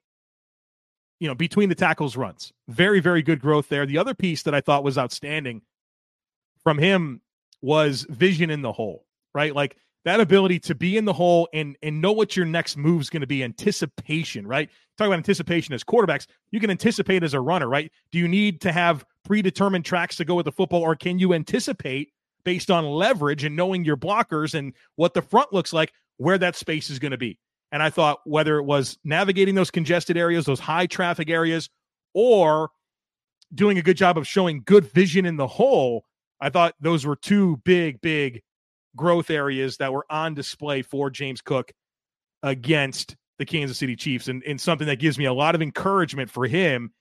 you 1.20 1.28
know 1.28 1.34
between 1.34 1.68
the 1.68 1.74
tackles 1.74 2.16
runs. 2.16 2.52
Very 2.68 3.00
very 3.00 3.22
good 3.22 3.40
growth 3.40 3.68
there. 3.68 3.86
The 3.86 3.98
other 3.98 4.14
piece 4.14 4.42
that 4.42 4.54
i 4.54 4.60
thought 4.60 4.84
was 4.84 4.98
outstanding 4.98 5.62
from 6.64 6.78
him 6.78 7.20
was 7.62 8.06
vision 8.10 8.50
in 8.50 8.62
the 8.62 8.72
hole 8.72 9.04
right? 9.34 9.54
Like 9.54 9.76
that 10.04 10.20
ability 10.20 10.60
to 10.60 10.74
be 10.74 10.96
in 10.96 11.04
the 11.04 11.12
hole 11.12 11.48
and 11.52 11.76
and 11.82 12.00
know 12.00 12.12
what 12.12 12.36
your 12.36 12.46
next 12.46 12.76
move 12.76 13.00
is 13.00 13.10
going 13.10 13.20
to 13.20 13.26
be 13.26 13.42
anticipation 13.42 14.46
right? 14.46 14.70
Talk 14.96 15.06
about 15.06 15.16
anticipation 15.16 15.74
as 15.74 15.84
quarterbacks 15.84 16.26
you 16.50 16.60
can 16.60 16.70
anticipate 16.70 17.22
as 17.22 17.34
a 17.34 17.40
runner 17.40 17.68
right? 17.68 17.90
Do 18.12 18.18
you 18.18 18.28
need 18.28 18.60
to 18.62 18.72
have 18.72 19.04
predetermined 19.24 19.84
tracks 19.84 20.16
to 20.16 20.24
go 20.24 20.34
with 20.34 20.44
the 20.44 20.52
football 20.52 20.82
or 20.82 20.96
can 20.96 21.18
you 21.18 21.34
anticipate 21.34 22.12
based 22.44 22.70
on 22.70 22.84
leverage 22.84 23.44
and 23.44 23.56
knowing 23.56 23.84
your 23.84 23.96
blockers 23.96 24.54
and 24.54 24.72
what 24.96 25.14
the 25.14 25.22
front 25.22 25.52
looks 25.52 25.72
like 25.72 25.92
where 26.18 26.38
that 26.38 26.54
space 26.54 26.90
is 26.90 26.98
going 26.98 27.10
to 27.10 27.18
be. 27.18 27.38
And 27.72 27.82
I 27.82 27.90
thought 27.90 28.20
whether 28.24 28.58
it 28.58 28.64
was 28.64 28.98
navigating 29.02 29.54
those 29.54 29.70
congested 29.70 30.16
areas, 30.16 30.44
those 30.44 30.60
high 30.60 30.86
traffic 30.86 31.28
areas, 31.28 31.70
or 32.12 32.70
doing 33.54 33.78
a 33.78 33.82
good 33.82 33.96
job 33.96 34.16
of 34.16 34.28
showing 34.28 34.62
good 34.64 34.84
vision 34.84 35.26
in 35.26 35.36
the 35.36 35.46
hole, 35.46 36.04
I 36.44 36.50
thought 36.50 36.74
those 36.78 37.06
were 37.06 37.16
two 37.16 37.56
big, 37.64 38.02
big 38.02 38.42
growth 38.94 39.30
areas 39.30 39.78
that 39.78 39.90
were 39.90 40.04
on 40.10 40.34
display 40.34 40.82
for 40.82 41.08
James 41.08 41.40
Cook 41.40 41.72
against 42.42 43.16
the 43.38 43.46
Kansas 43.46 43.78
City 43.78 43.96
Chiefs 43.96 44.28
and, 44.28 44.42
and 44.44 44.60
something 44.60 44.86
that 44.86 44.98
gives 44.98 45.16
me 45.16 45.24
a 45.24 45.32
lot 45.32 45.54
of 45.54 45.62
encouragement 45.62 46.30
for 46.30 46.46
him 46.46 46.92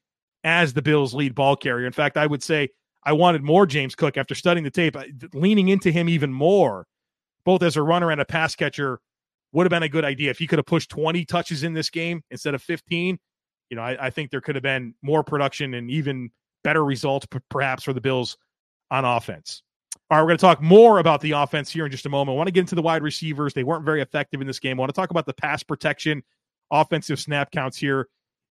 as 0.46 0.72
the 0.72 0.82
Bills' 0.82 1.14
lead 1.14 1.36
ball 1.36 1.58
carrier. 1.58 1.86
In 1.86 1.92
fact, 1.92 2.16
I 2.16 2.26
would 2.26 2.42
say 2.42 2.70
I 3.04 3.12
wanted 3.12 3.44
more 3.44 3.66
James 3.66 3.96
Cook 3.96 4.16
after 4.16 4.34
studying 4.34 4.64
the 4.64 4.72
tape, 4.72 4.96
leaning 5.34 5.68
into 5.68 5.92
him 5.92 6.08
even 6.08 6.32
more, 6.32 6.88
both 7.44 7.64
as 7.64 7.76
a 7.76 7.84
runner 7.84 8.12
and 8.12 8.22
a 8.22 8.26
pass 8.26 8.56
catcher, 8.56 9.02
would 9.52 9.66
have 9.66 9.72
been 9.72 9.84
a 9.84 9.90
good 9.90 10.06
idea. 10.06 10.32
If 10.32 10.40
he 10.40 10.48
could 10.48 10.60
have 10.60 10.66
pushed 10.66 10.90
20 10.90 11.26
touches 11.26 11.64
in 11.64 11.74
this 11.74 11.90
game 11.90 12.24
instead 12.32 12.56
of 12.56 12.64
15, 12.64 13.20
you 13.70 13.76
know, 13.76 13.84
I, 13.84 14.06
I 14.06 14.10
think 14.10 14.32
there 14.32 14.40
could 14.40 14.56
have 14.56 14.64
been 14.64 14.96
more 15.02 15.22
production 15.22 15.74
and 15.74 15.92
even 15.92 16.32
better 16.64 16.86
results, 16.86 17.28
perhaps, 17.50 17.84
for 17.84 17.92
the 17.92 18.00
Bills 18.00 18.38
on 18.94 19.06
offense. 19.06 19.64
All 20.10 20.18
right, 20.18 20.24
we're 20.24 20.28
going 20.28 20.38
to 20.38 20.42
talk 20.42 20.62
more 20.62 21.00
about 21.00 21.22
the 21.22 21.32
offense 21.32 21.72
here 21.72 21.86
in 21.86 21.92
just 21.92 22.06
a 22.06 22.10
moment. 22.10 22.36
I 22.36 22.38
want 22.38 22.48
to 22.48 22.52
get 22.52 22.60
into 22.62 22.76
the 22.76 22.82
wide 22.84 23.02
receivers. 23.02 23.54
They 23.54 23.64
weren't 23.64 23.84
very 23.84 24.02
effective 24.02 24.40
in 24.40 24.48
this 24.48 24.60
game. 24.60 24.80
I 24.80 24.82
want 24.82 24.90
to 24.90 24.96
talk 24.96 25.10
about 25.10 25.26
the 25.26 25.34
pass 25.34 25.64
protection, 25.64 26.22
offensive 26.72 27.20
snap 27.20 27.52
counts 27.52 27.76
here 27.76 28.08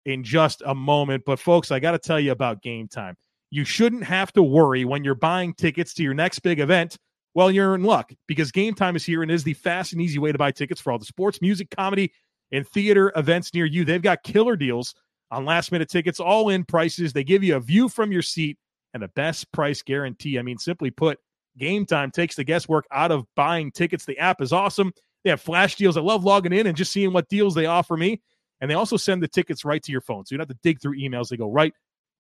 in 0.06 0.24
just 0.24 0.64
a 0.66 0.74
moment. 0.74 1.24
But, 1.26 1.40
folks, 1.40 1.72
I 1.72 1.80
got 1.80 1.92
to 1.92 2.00
tell 2.00 2.20
you 2.20 2.32
about 2.32 2.62
game 2.62 2.88
time. 2.88 3.18
You 3.52 3.66
shouldn't 3.66 4.06
have 4.06 4.32
to 4.34 4.44
worry 4.44 4.86
when 4.86 5.04
you're 5.04 5.16
buying 5.16 5.54
tickets 5.54 5.94
to 5.96 6.04
your 6.04 6.14
next 6.14 6.40
big 6.40 6.62
event. 6.62 6.98
Well, 7.34 7.52
you're 7.52 7.76
in 7.76 7.84
luck 7.84 8.14
because 8.26 8.52
game 8.52 8.74
time 8.74 8.96
is 8.96 9.06
here 9.06 9.22
and 9.22 9.30
is 9.30 9.44
the 9.44 9.54
fast 9.54 9.92
and 9.92 10.02
easy 10.02 10.20
way 10.20 10.32
to 10.32 10.38
buy 10.38 10.52
tickets 10.52 10.80
for 10.80 10.94
all 10.94 11.00
the 11.00 11.06
sports, 11.06 11.42
music, 11.42 11.70
comedy, 11.76 12.14
and 12.54 12.66
theater 12.66 13.12
events 13.18 13.54
near 13.54 13.66
you. 13.66 13.84
They've 13.84 14.02
got 14.02 14.24
killer 14.24 14.56
deals 14.56 14.96
on 15.32 15.44
last 15.44 15.72
minute 15.72 15.90
tickets, 15.90 16.20
all 16.22 16.50
in 16.50 16.64
prices. 16.64 17.12
They 17.12 17.26
give 17.26 17.44
you 17.44 17.58
a 17.58 17.60
view 17.60 17.90
from 17.90 18.12
your 18.12 18.22
seat 18.22 18.58
and 18.94 19.04
the 19.04 19.08
best 19.10 19.52
price 19.52 19.82
guarantee. 19.82 20.40
I 20.40 20.42
mean, 20.42 20.58
simply 20.58 20.92
put, 20.92 21.20
Game 21.58 21.86
Time 21.86 22.12
takes 22.12 22.36
the 22.36 22.44
guesswork 22.44 22.86
out 22.92 23.12
of 23.12 23.26
buying 23.36 23.72
tickets. 23.72 24.06
The 24.06 24.18
app 24.18 24.42
is 24.42 24.54
awesome. 24.54 24.94
They 25.24 25.30
have 25.30 25.42
flash 25.42 25.76
deals. 25.76 25.98
I 25.98 26.02
love 26.02 26.24
logging 26.24 26.54
in 26.54 26.68
and 26.68 26.78
just 26.78 26.92
seeing 26.92 27.12
what 27.12 27.28
deals 27.28 27.54
they 27.54 27.66
offer 27.66 27.98
me. 27.98 28.22
And 28.62 28.70
they 28.70 28.76
also 28.76 28.98
send 28.98 29.22
the 29.24 29.28
tickets 29.28 29.66
right 29.66 29.82
to 29.84 29.92
your 29.92 30.02
phone. 30.02 30.26
So 30.26 30.34
you 30.34 30.38
don't 30.38 30.48
have 30.50 30.56
to 30.56 30.62
dig 30.64 30.82
through 30.82 30.98
emails. 30.98 31.30
They 31.30 31.38
go 31.38 31.52
right 31.52 31.74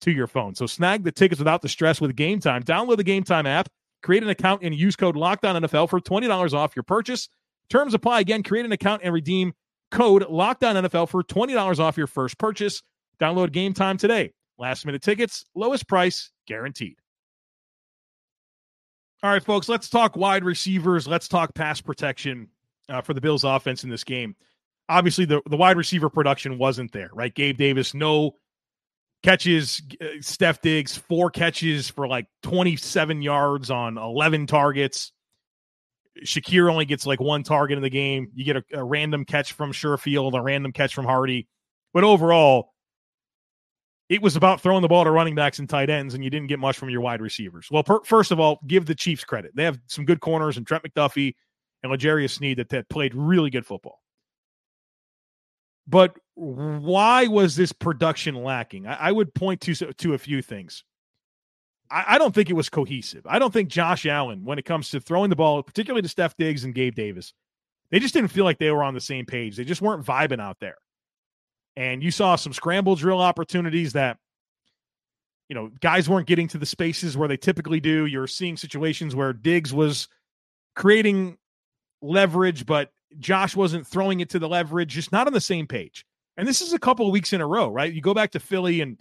to 0.03 0.11
your 0.11 0.27
phone. 0.27 0.55
So 0.55 0.67
snag 0.67 1.05
the 1.05 1.13
tickets 1.13 1.39
without 1.39 1.63
the 1.63 1.69
stress 1.69 2.01
with 2.01 2.15
Game 2.17 2.41
Time. 2.41 2.63
Download 2.63 2.97
the 2.97 3.05
Game 3.05 3.25
Time 3.25 3.47
app, 3.47 3.69
create 4.03 4.23
an 4.23 4.29
account, 4.29 4.63
and 4.63 4.75
use 4.75 4.97
code 4.97 5.17
Locked 5.17 5.45
On 5.45 5.61
NFL 5.63 5.91
for 5.91 6.01
$20 6.01 6.55
off 6.55 6.77
your 6.77 6.85
purchase. 6.85 7.29
Terms 7.71 7.95
apply 7.95 8.21
again. 8.21 8.43
Create 8.43 8.65
an 8.65 8.73
account 8.73 9.03
and 9.05 9.13
redeem 9.13 9.53
code 9.91 10.27
Locked 10.29 10.65
On 10.65 10.77
NFL 10.77 11.09
for 11.09 11.23
$20 11.23 11.79
off 11.81 11.97
your 11.97 12.07
first 12.07 12.39
purchase. 12.39 12.83
Download 13.21 13.51
Game 13.53 13.75
Time 13.75 13.97
today. 13.97 14.33
Last 14.59 14.85
minute 14.85 15.03
tickets, 15.03 15.45
lowest 15.55 15.87
price 15.87 16.31
guaranteed. 16.47 16.97
All 19.23 19.31
right, 19.31 19.43
folks, 19.43 19.69
let's 19.69 19.89
talk 19.89 20.17
wide 20.17 20.45
receivers. 20.45 21.09
Let's 21.09 21.29
talk 21.29 21.55
pass 21.55 21.81
protection 21.81 22.49
uh, 22.89 23.01
for 23.03 23.15
the 23.15 23.21
Bills 23.21 23.45
offense 23.45 23.85
in 23.85 23.91
this 23.91 24.05
game. 24.05 24.37
Obviously, 24.89 25.25
the, 25.25 25.43
the 25.49 25.57
wide 25.57 25.77
receiver 25.77 26.09
production 26.09 26.59
wasn't 26.59 26.93
there, 26.93 27.11
right? 27.13 27.35
Gabe 27.35 27.57
Davis, 27.57 27.95
no 27.95 28.37
catches. 29.23 29.83
Uh, 30.01 30.07
Steph 30.21 30.61
Diggs, 30.61 30.97
four 30.97 31.31
catches 31.31 31.89
for 31.91 32.07
like 32.07 32.27
27 32.43 33.23
yards 33.23 33.71
on 33.71 33.99
11 33.99 34.47
targets. 34.47 35.13
Shakir 36.25 36.71
only 36.71 36.85
gets 36.85 37.07
like 37.07 37.21
one 37.21 37.43
target 37.43 37.77
in 37.77 37.83
the 37.83 37.91
game. 37.91 38.31
You 38.35 38.45
get 38.45 38.57
a, 38.57 38.65
a 38.73 38.85
random 38.85 39.25
catch 39.25 39.53
from 39.53 39.73
Sherfield, 39.73 40.37
a 40.37 40.43
random 40.43 40.73
catch 40.73 40.95
from 40.95 41.05
Harty. 41.05 41.49
But 41.93 42.05
overall, 42.05 42.73
it 44.09 44.23
was 44.23 44.37
about 44.37 44.61
throwing 44.61 44.83
the 44.83 44.89
ball 44.89 45.05
to 45.05 45.11
running 45.11 45.35
backs 45.35 45.59
and 45.59 45.69
tight 45.69 45.91
ends, 45.91 46.15
and 46.15 46.25
you 46.25 46.31
didn't 46.31 46.49
get 46.49 46.59
much 46.59 46.79
from 46.79 46.89
your 46.89 47.01
wide 47.01 47.21
receivers. 47.21 47.69
Well, 47.71 47.83
per, 47.83 48.03
first 48.05 48.31
of 48.31 48.41
all, 48.41 48.59
give 48.67 48.87
the 48.87 48.95
Chiefs 48.95 49.25
credit. 49.25 49.53
They 49.55 49.65
have 49.65 49.79
some 49.87 50.05
good 50.05 50.21
corners, 50.21 50.57
and 50.57 50.67
Trent 50.67 50.85
McDuffie 50.85 51.35
and 51.83 51.93
L'Jarius 51.93 52.31
Sneed 52.31 52.59
that, 52.59 52.71
that 52.71 52.89
played 52.89 53.15
really 53.15 53.51
good 53.51 53.67
football. 53.67 54.01
But 55.87 56.17
why 56.35 57.27
was 57.27 57.57
this 57.57 57.73
production 57.73 58.35
lacking? 58.35 58.87
I, 58.87 59.09
I 59.09 59.13
would 59.13 59.35
point 59.35 59.61
to 59.63 59.75
to 59.75 60.15
a 60.15 60.19
few 60.19 60.43
things. 60.43 60.85
I, 61.91 62.05
I, 62.09 62.19
don't 62.19 62.35
think 62.35 62.51
it 62.51 62.55
was 62.55 62.69
cohesive. 62.69 63.27
I 63.27 63.39
don't 63.39 63.53
think 63.53 63.71
Josh 63.71 64.05
Allen, 64.05 64.45
when 64.45 64.59
it 64.59 64.67
comes 64.67 64.91
to 64.91 65.01
throwing 65.01 65.31
the 65.31 65.37
ball, 65.37 65.63
particularly 65.63 66.03
to 66.03 66.09
Steph 66.09 66.37
Diggs 66.37 66.65
and 66.65 66.75
Gabe 66.75 66.95
Davis, 66.95 67.33
they 67.91 67.99
just 67.99 68.13
didn't 68.13 68.31
feel 68.31 68.45
like 68.45 68.59
they 68.59 68.71
were 68.71 68.83
on 68.83 68.93
the 68.93 69.01
same 69.01 69.25
page. 69.25 69.57
They 69.57 69.65
just 69.65 69.81
weren't 69.81 70.05
vibing 70.05 70.41
out 70.41 70.59
there 70.61 70.77
and 71.79 72.03
you 72.03 72.11
saw 72.11 72.35
some 72.35 72.53
scramble 72.53 72.97
drill 72.97 73.21
opportunities 73.21 73.93
that 73.93 74.19
you 75.49 75.55
know 75.55 75.71
guys 75.81 76.09
weren't 76.09 76.27
getting 76.27 76.49
to 76.49 76.59
the 76.59 76.67
spaces 76.67 77.17
where 77.17 77.29
they 77.29 77.37
typically 77.37 77.79
do. 77.81 78.05
You're 78.05 78.27
seeing 78.27 78.57
situations 78.57 79.15
where 79.15 79.33
diggs 79.33 79.73
was 79.73 80.09
creating 80.75 81.39
leverage 82.03 82.67
but 82.67 82.93
josh 83.19 83.57
wasn't 83.57 83.87
throwing 83.87 84.21
it 84.21 84.29
to 84.31 84.39
the 84.39 84.49
leverage 84.49 84.91
just 84.91 85.11
not 85.11 85.27
on 85.27 85.33
the 85.33 85.41
same 85.41 85.67
page. 85.67 86.05
And 86.37 86.47
this 86.47 86.61
is 86.61 86.73
a 86.73 86.79
couple 86.79 87.07
of 87.07 87.13
weeks 87.13 87.33
in 87.33 87.41
a 87.41 87.47
row 87.47 87.71
right? 87.71 87.93
You 87.93 88.01
go 88.01 88.15
back 88.15 88.33
to 88.33 88.41
philly 88.41 88.81
and 88.81 89.01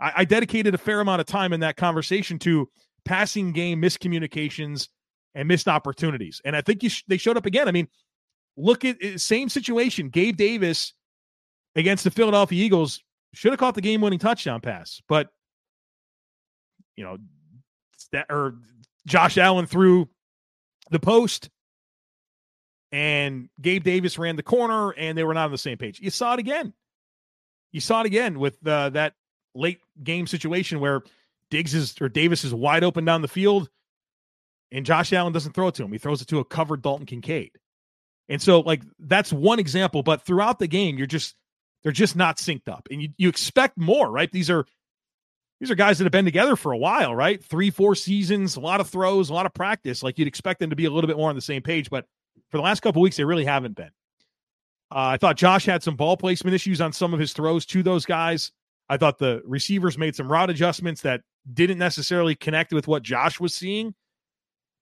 i, 0.00 0.12
I 0.16 0.24
dedicated 0.24 0.74
a 0.74 0.78
fair 0.78 1.00
amount 1.00 1.20
of 1.20 1.26
time 1.26 1.52
in 1.52 1.60
that 1.60 1.76
conversation 1.76 2.38
to 2.40 2.68
passing 3.04 3.52
game 3.52 3.80
miscommunications 3.82 4.88
and 5.34 5.46
missed 5.46 5.68
opportunities. 5.68 6.40
And 6.44 6.56
i 6.56 6.62
think 6.62 6.82
you 6.82 6.88
sh- 6.88 7.04
they 7.06 7.18
showed 7.18 7.36
up 7.36 7.46
again. 7.46 7.68
I 7.68 7.72
mean 7.72 7.88
look 8.56 8.84
at 8.84 8.96
eh, 9.02 9.18
same 9.18 9.50
situation. 9.50 10.08
Gabe 10.08 10.36
davis 10.36 10.94
against 11.76 12.04
the 12.04 12.10
Philadelphia 12.10 12.64
Eagles 12.64 13.02
should 13.32 13.52
have 13.52 13.58
caught 13.58 13.74
the 13.74 13.80
game 13.80 14.00
winning 14.00 14.18
touchdown 14.18 14.60
pass, 14.60 15.02
but 15.08 15.30
you 16.96 17.04
know, 17.04 17.18
that 18.12 18.26
or 18.30 18.54
Josh 19.06 19.36
Allen 19.38 19.66
threw 19.66 20.08
the 20.90 21.00
post 21.00 21.50
and 22.92 23.48
Gabe 23.60 23.82
Davis 23.82 24.18
ran 24.18 24.36
the 24.36 24.42
corner 24.42 24.92
and 24.92 25.18
they 25.18 25.24
were 25.24 25.34
not 25.34 25.46
on 25.46 25.50
the 25.50 25.58
same 25.58 25.78
page. 25.78 26.00
You 26.00 26.10
saw 26.10 26.34
it 26.34 26.38
again. 26.38 26.72
You 27.72 27.80
saw 27.80 28.00
it 28.00 28.06
again 28.06 28.38
with 28.38 28.64
uh, 28.66 28.90
that 28.90 29.14
late 29.54 29.80
game 30.02 30.26
situation 30.26 30.78
where 30.78 31.02
Diggs 31.50 31.74
is 31.74 31.94
or 32.00 32.08
Davis 32.08 32.44
is 32.44 32.54
wide 32.54 32.84
open 32.84 33.04
down 33.04 33.22
the 33.22 33.28
field 33.28 33.68
and 34.70 34.86
Josh 34.86 35.12
Allen 35.12 35.32
doesn't 35.32 35.52
throw 35.52 35.68
it 35.68 35.74
to 35.76 35.84
him. 35.84 35.92
He 35.92 35.98
throws 35.98 36.22
it 36.22 36.28
to 36.28 36.38
a 36.38 36.44
covered 36.44 36.82
Dalton 36.82 37.06
Kincaid. 37.06 37.52
And 38.28 38.40
so, 38.40 38.60
like, 38.60 38.82
that's 38.98 39.32
one 39.32 39.58
example. 39.58 40.02
But 40.02 40.22
throughout 40.22 40.58
the 40.58 40.66
game, 40.66 40.96
you're 40.96 41.06
just 41.06 41.36
they're 41.84 41.92
just 41.92 42.16
not 42.16 42.38
synced 42.38 42.68
up. 42.68 42.88
And 42.90 43.00
you, 43.00 43.10
you 43.16 43.28
expect 43.28 43.78
more, 43.78 44.10
right? 44.10 44.32
These 44.32 44.50
are 44.50 44.66
these 45.60 45.70
are 45.70 45.76
guys 45.76 45.98
that 45.98 46.04
have 46.04 46.12
been 46.12 46.24
together 46.24 46.56
for 46.56 46.72
a 46.72 46.76
while, 46.76 47.14
right? 47.14 47.42
Three, 47.42 47.70
four 47.70 47.94
seasons, 47.94 48.56
a 48.56 48.60
lot 48.60 48.80
of 48.80 48.88
throws, 48.88 49.30
a 49.30 49.34
lot 49.34 49.46
of 49.46 49.54
practice. 49.54 50.02
Like 50.02 50.18
you'd 50.18 50.26
expect 50.26 50.58
them 50.58 50.70
to 50.70 50.76
be 50.76 50.86
a 50.86 50.90
little 50.90 51.06
bit 51.06 51.16
more 51.16 51.28
on 51.30 51.36
the 51.36 51.40
same 51.40 51.62
page, 51.62 51.88
but 51.90 52.06
for 52.50 52.56
the 52.56 52.62
last 52.62 52.80
couple 52.80 53.00
weeks, 53.00 53.16
they 53.16 53.24
really 53.24 53.44
haven't 53.44 53.76
been. 53.76 53.90
Uh, 54.90 55.14
I 55.14 55.16
thought 55.16 55.36
Josh 55.36 55.64
had 55.64 55.82
some 55.82 55.96
ball 55.96 56.16
placement 56.16 56.54
issues 56.54 56.80
on 56.80 56.92
some 56.92 57.14
of 57.14 57.20
his 57.20 57.32
throws 57.32 57.64
to 57.66 57.82
those 57.82 58.04
guys. 58.04 58.52
I 58.88 58.96
thought 58.96 59.18
the 59.18 59.42
receivers 59.44 59.96
made 59.96 60.14
some 60.14 60.30
route 60.30 60.50
adjustments 60.50 61.02
that 61.02 61.22
didn't 61.52 61.78
necessarily 61.78 62.34
connect 62.34 62.72
with 62.72 62.86
what 62.86 63.02
Josh 63.02 63.40
was 63.40 63.54
seeing. 63.54 63.94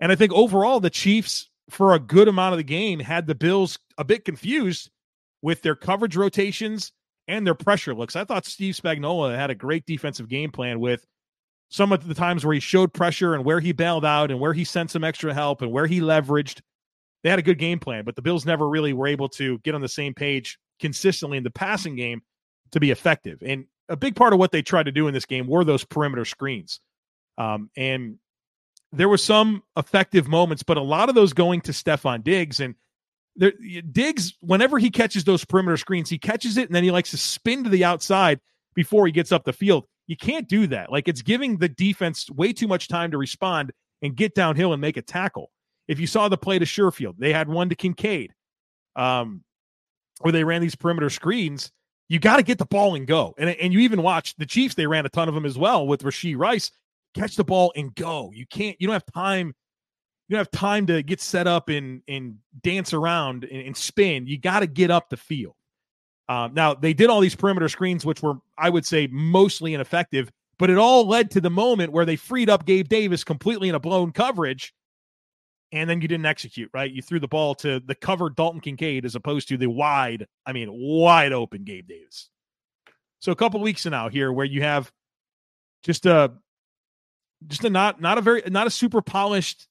And 0.01 0.11
I 0.11 0.17
think 0.17 0.33
overall, 0.33 0.81
the 0.81 0.91
Chiefs, 0.91 1.49
for 1.71 1.95
a 1.95 2.01
good 2.01 2.29
amount 2.29 2.55
of 2.55 2.59
the 2.59 2.65
game, 2.65 2.99
had 2.99 3.27
the 3.27 3.35
Bills 3.35 3.79
a 3.97 4.05
bit 4.05 4.25
confused 4.25 4.91
with 5.43 5.63
their 5.63 5.75
coverage 5.75 6.17
rotations 6.17 6.93
and 7.29 7.47
their 7.47 7.55
pressure 7.55 7.95
looks. 7.95 8.17
I 8.17 8.25
thought 8.25 8.47
Steve 8.47 8.75
Spagnuolo 8.75 9.35
had 9.37 9.51
a 9.51 9.55
great 9.55 9.85
defensive 9.87 10.29
game 10.29 10.51
plan 10.51 10.81
with 10.81 11.05
some 11.69 11.93
of 11.93 12.07
the 12.07 12.15
times 12.15 12.45
where 12.45 12.55
he 12.55 12.61
showed 12.61 12.93
pressure 12.93 13.35
and 13.35 13.45
where 13.45 13.61
he 13.61 13.73
bailed 13.73 14.05
out 14.05 14.31
and 14.31 14.39
where 14.39 14.53
he 14.53 14.65
sent 14.65 14.91
some 14.91 15.05
extra 15.05 15.33
help 15.33 15.63
and 15.63 15.73
where 15.73 15.87
he 15.87 16.01
leveraged. 16.01 16.61
They 17.23 17.31
had 17.31 17.39
a 17.39 17.43
good 17.43 17.59
game 17.59 17.79
plan, 17.79 18.05
but 18.05 18.17
the 18.17 18.23
Bills 18.23 18.45
never 18.45 18.69
really 18.69 18.93
were 18.93 19.07
able 19.07 19.29
to 19.31 19.59
get 19.59 19.75
on 19.75 19.81
the 19.81 19.89
same 19.89 20.13
page 20.13 20.59
consistently 20.81 21.39
in 21.39 21.45
the 21.45 21.51
passing 21.51 21.97
game 21.97 22.21
to 22.73 22.81
be 22.81 22.91
effective. 22.91 23.39
And 23.45 23.67
a 23.89 23.97
big 23.97 24.17
part 24.17 24.33
of 24.33 24.39
what 24.39 24.53
they 24.53 24.63
tried 24.63 24.85
to 24.85 24.93
do 24.93 25.07
in 25.07 25.15
this 25.15 25.25
game 25.25 25.47
were 25.47 25.65
those 25.65 25.85
perimeter 25.85 26.25
screens. 26.25 26.81
Um, 27.39 27.71
and 27.77 28.19
there 28.93 29.09
were 29.09 29.19
some 29.19 29.63
effective 29.77 30.29
moments, 30.29 30.63
but 30.63 30.77
a 30.77 30.83
lot 30.83 31.09
of 31.09 31.15
those 31.15 31.33
going 31.33 31.61
to 31.63 31.73
Stefon 31.73 32.23
Diggs. 32.23 32.61
And 32.61 32.75
there, 33.37 33.53
Diggs, 33.91 34.35
whenever 34.41 34.79
he 34.79 34.91
catches 34.91 35.25
those 35.25 35.45
perimeter 35.45 35.77
screens, 35.77 36.11
he 36.11 36.19
catches 36.19 36.57
it 36.57 36.69
and 36.69 36.75
then 36.75 36.85
he 36.85 36.91
likes 36.91 37.11
to 37.11 37.17
spin 37.17 37.65
to 37.65 37.71
the 37.71 37.85
outside 37.85 38.41
before 38.75 39.07
he 39.07 39.13
gets 39.13 39.33
up 39.33 39.45
the 39.45 39.53
field. 39.53 39.85
You 40.07 40.17
can't 40.17 40.49
do 40.49 40.67
that. 40.69 40.91
Like 40.91 41.09
it's 41.09 41.23
giving 41.23 41.57
the 41.57 41.69
defense 41.69 42.31
way 42.31 42.53
too 42.53 42.69
much 42.69 42.89
time 42.89 43.11
to 43.13 43.19
respond 43.19 43.73
and 44.03 44.17
get 44.17 44.35
downhill 44.35 44.73
and 44.73 44.81
make 44.81 44.97
a 44.97 45.03
tackle. 45.03 45.51
If 45.89 45.99
you 45.99 46.07
saw 46.07 46.29
the 46.29 46.37
play 46.37 46.59
to 46.59 46.65
Sherfield, 46.65 47.15
they 47.19 47.33
had 47.33 47.49
one 47.49 47.69
to 47.69 47.75
Kincaid, 47.75 48.33
um, 48.97 49.43
where 50.21 50.33
they 50.33 50.45
ran 50.45 50.61
these 50.61 50.75
perimeter 50.75 51.11
screens. 51.11 51.71
You 52.09 52.19
got 52.19 52.37
to 52.37 52.43
get 52.43 52.59
the 52.59 52.67
ball 52.67 52.95
and 52.95 53.07
go. 53.07 53.35
And, 53.39 53.51
and 53.51 53.73
you 53.73 53.81
even 53.81 54.03
watch 54.03 54.37
the 54.37 54.47
Chiefs, 54.47 54.75
they 54.75 54.87
ran 54.87 55.07
a 55.07 55.09
ton 55.09 55.29
of 55.29 55.35
them 55.35 55.47
as 55.47 55.57
well 55.57 55.87
with 55.87 56.03
Rashee 56.03 56.37
Rice. 56.37 56.71
Catch 57.15 57.37
the 57.37 57.45
ball 57.45 57.73
and 57.77 57.95
go. 57.95 58.31
You 58.35 58.47
can't, 58.47 58.77
you 58.81 58.87
don't 58.87 58.95
have 58.95 59.05
time 59.13 59.55
you 60.29 60.37
don't 60.37 60.41
have 60.41 60.51
time 60.51 60.87
to 60.87 61.03
get 61.03 61.21
set 61.21 61.47
up 61.47 61.69
and 61.69 62.03
and 62.09 62.39
dance 62.63 62.93
around 62.93 63.45
and, 63.45 63.67
and 63.67 63.77
spin. 63.77 64.27
You 64.27 64.39
got 64.39 64.61
to 64.61 64.67
get 64.67 64.91
up 64.91 65.11
the 65.11 65.17
field. 65.17 65.55
Um, 66.29 66.55
now 66.55 66.75
they 66.75 66.95
did 66.95 67.11
all 67.11 67.21
these 67.21 67.35
perimeter 67.35 67.69
screens, 67.69 68.07
which 68.07 68.23
were 68.23 68.35
I 68.57 68.71
would 68.71 68.87
say 68.87 69.09
mostly 69.11 69.75
ineffective, 69.75 70.31
but 70.59 70.71
it 70.71 70.79
all 70.79 71.07
led 71.07 71.31
to 71.33 71.41
the 71.41 71.51
moment 71.51 71.93
where 71.93 72.05
they 72.05 72.17
freed 72.17 72.49
up 72.49 72.65
Gabe 72.65 72.89
Davis 72.89 73.25
completely 73.25 73.69
in 73.69 73.75
a 73.75 73.81
blown 73.81 74.13
coverage, 74.13 74.73
and 75.73 75.91
then 75.91 76.01
you 76.01 76.09
didn't 76.09 76.27
execute. 76.27 76.71
Right, 76.73 76.91
you 76.91 77.03
threw 77.03 77.21
the 77.21 77.29
ball 77.29 77.55
to 77.57 77.81
the 77.81 77.95
covered 77.95 78.37
Dalton 78.37 78.61
Kincaid 78.61 79.05
as 79.05 79.15
opposed 79.15 79.49
to 79.49 79.59
the 79.59 79.69
wide, 79.69 80.27
I 80.47 80.53
mean 80.53 80.69
wide 80.73 81.33
open 81.33 81.65
Gabe 81.65 81.89
Davis. 81.89 82.31
So 83.19 83.33
a 83.33 83.37
couple 83.37 83.61
weeks 83.61 83.85
now 83.87 84.09
here 84.09 84.33
where 84.33 84.47
you 84.47 84.63
have 84.63 84.91
just 85.83 86.07
a 86.07 86.33
just 87.47 87.65
a 87.65 87.71
not 87.71 88.01
not 88.01 88.19
a 88.19 88.21
very 88.21 88.43
not 88.47 88.67
a 88.67 88.71
super 88.71 89.03
polished 89.03 89.69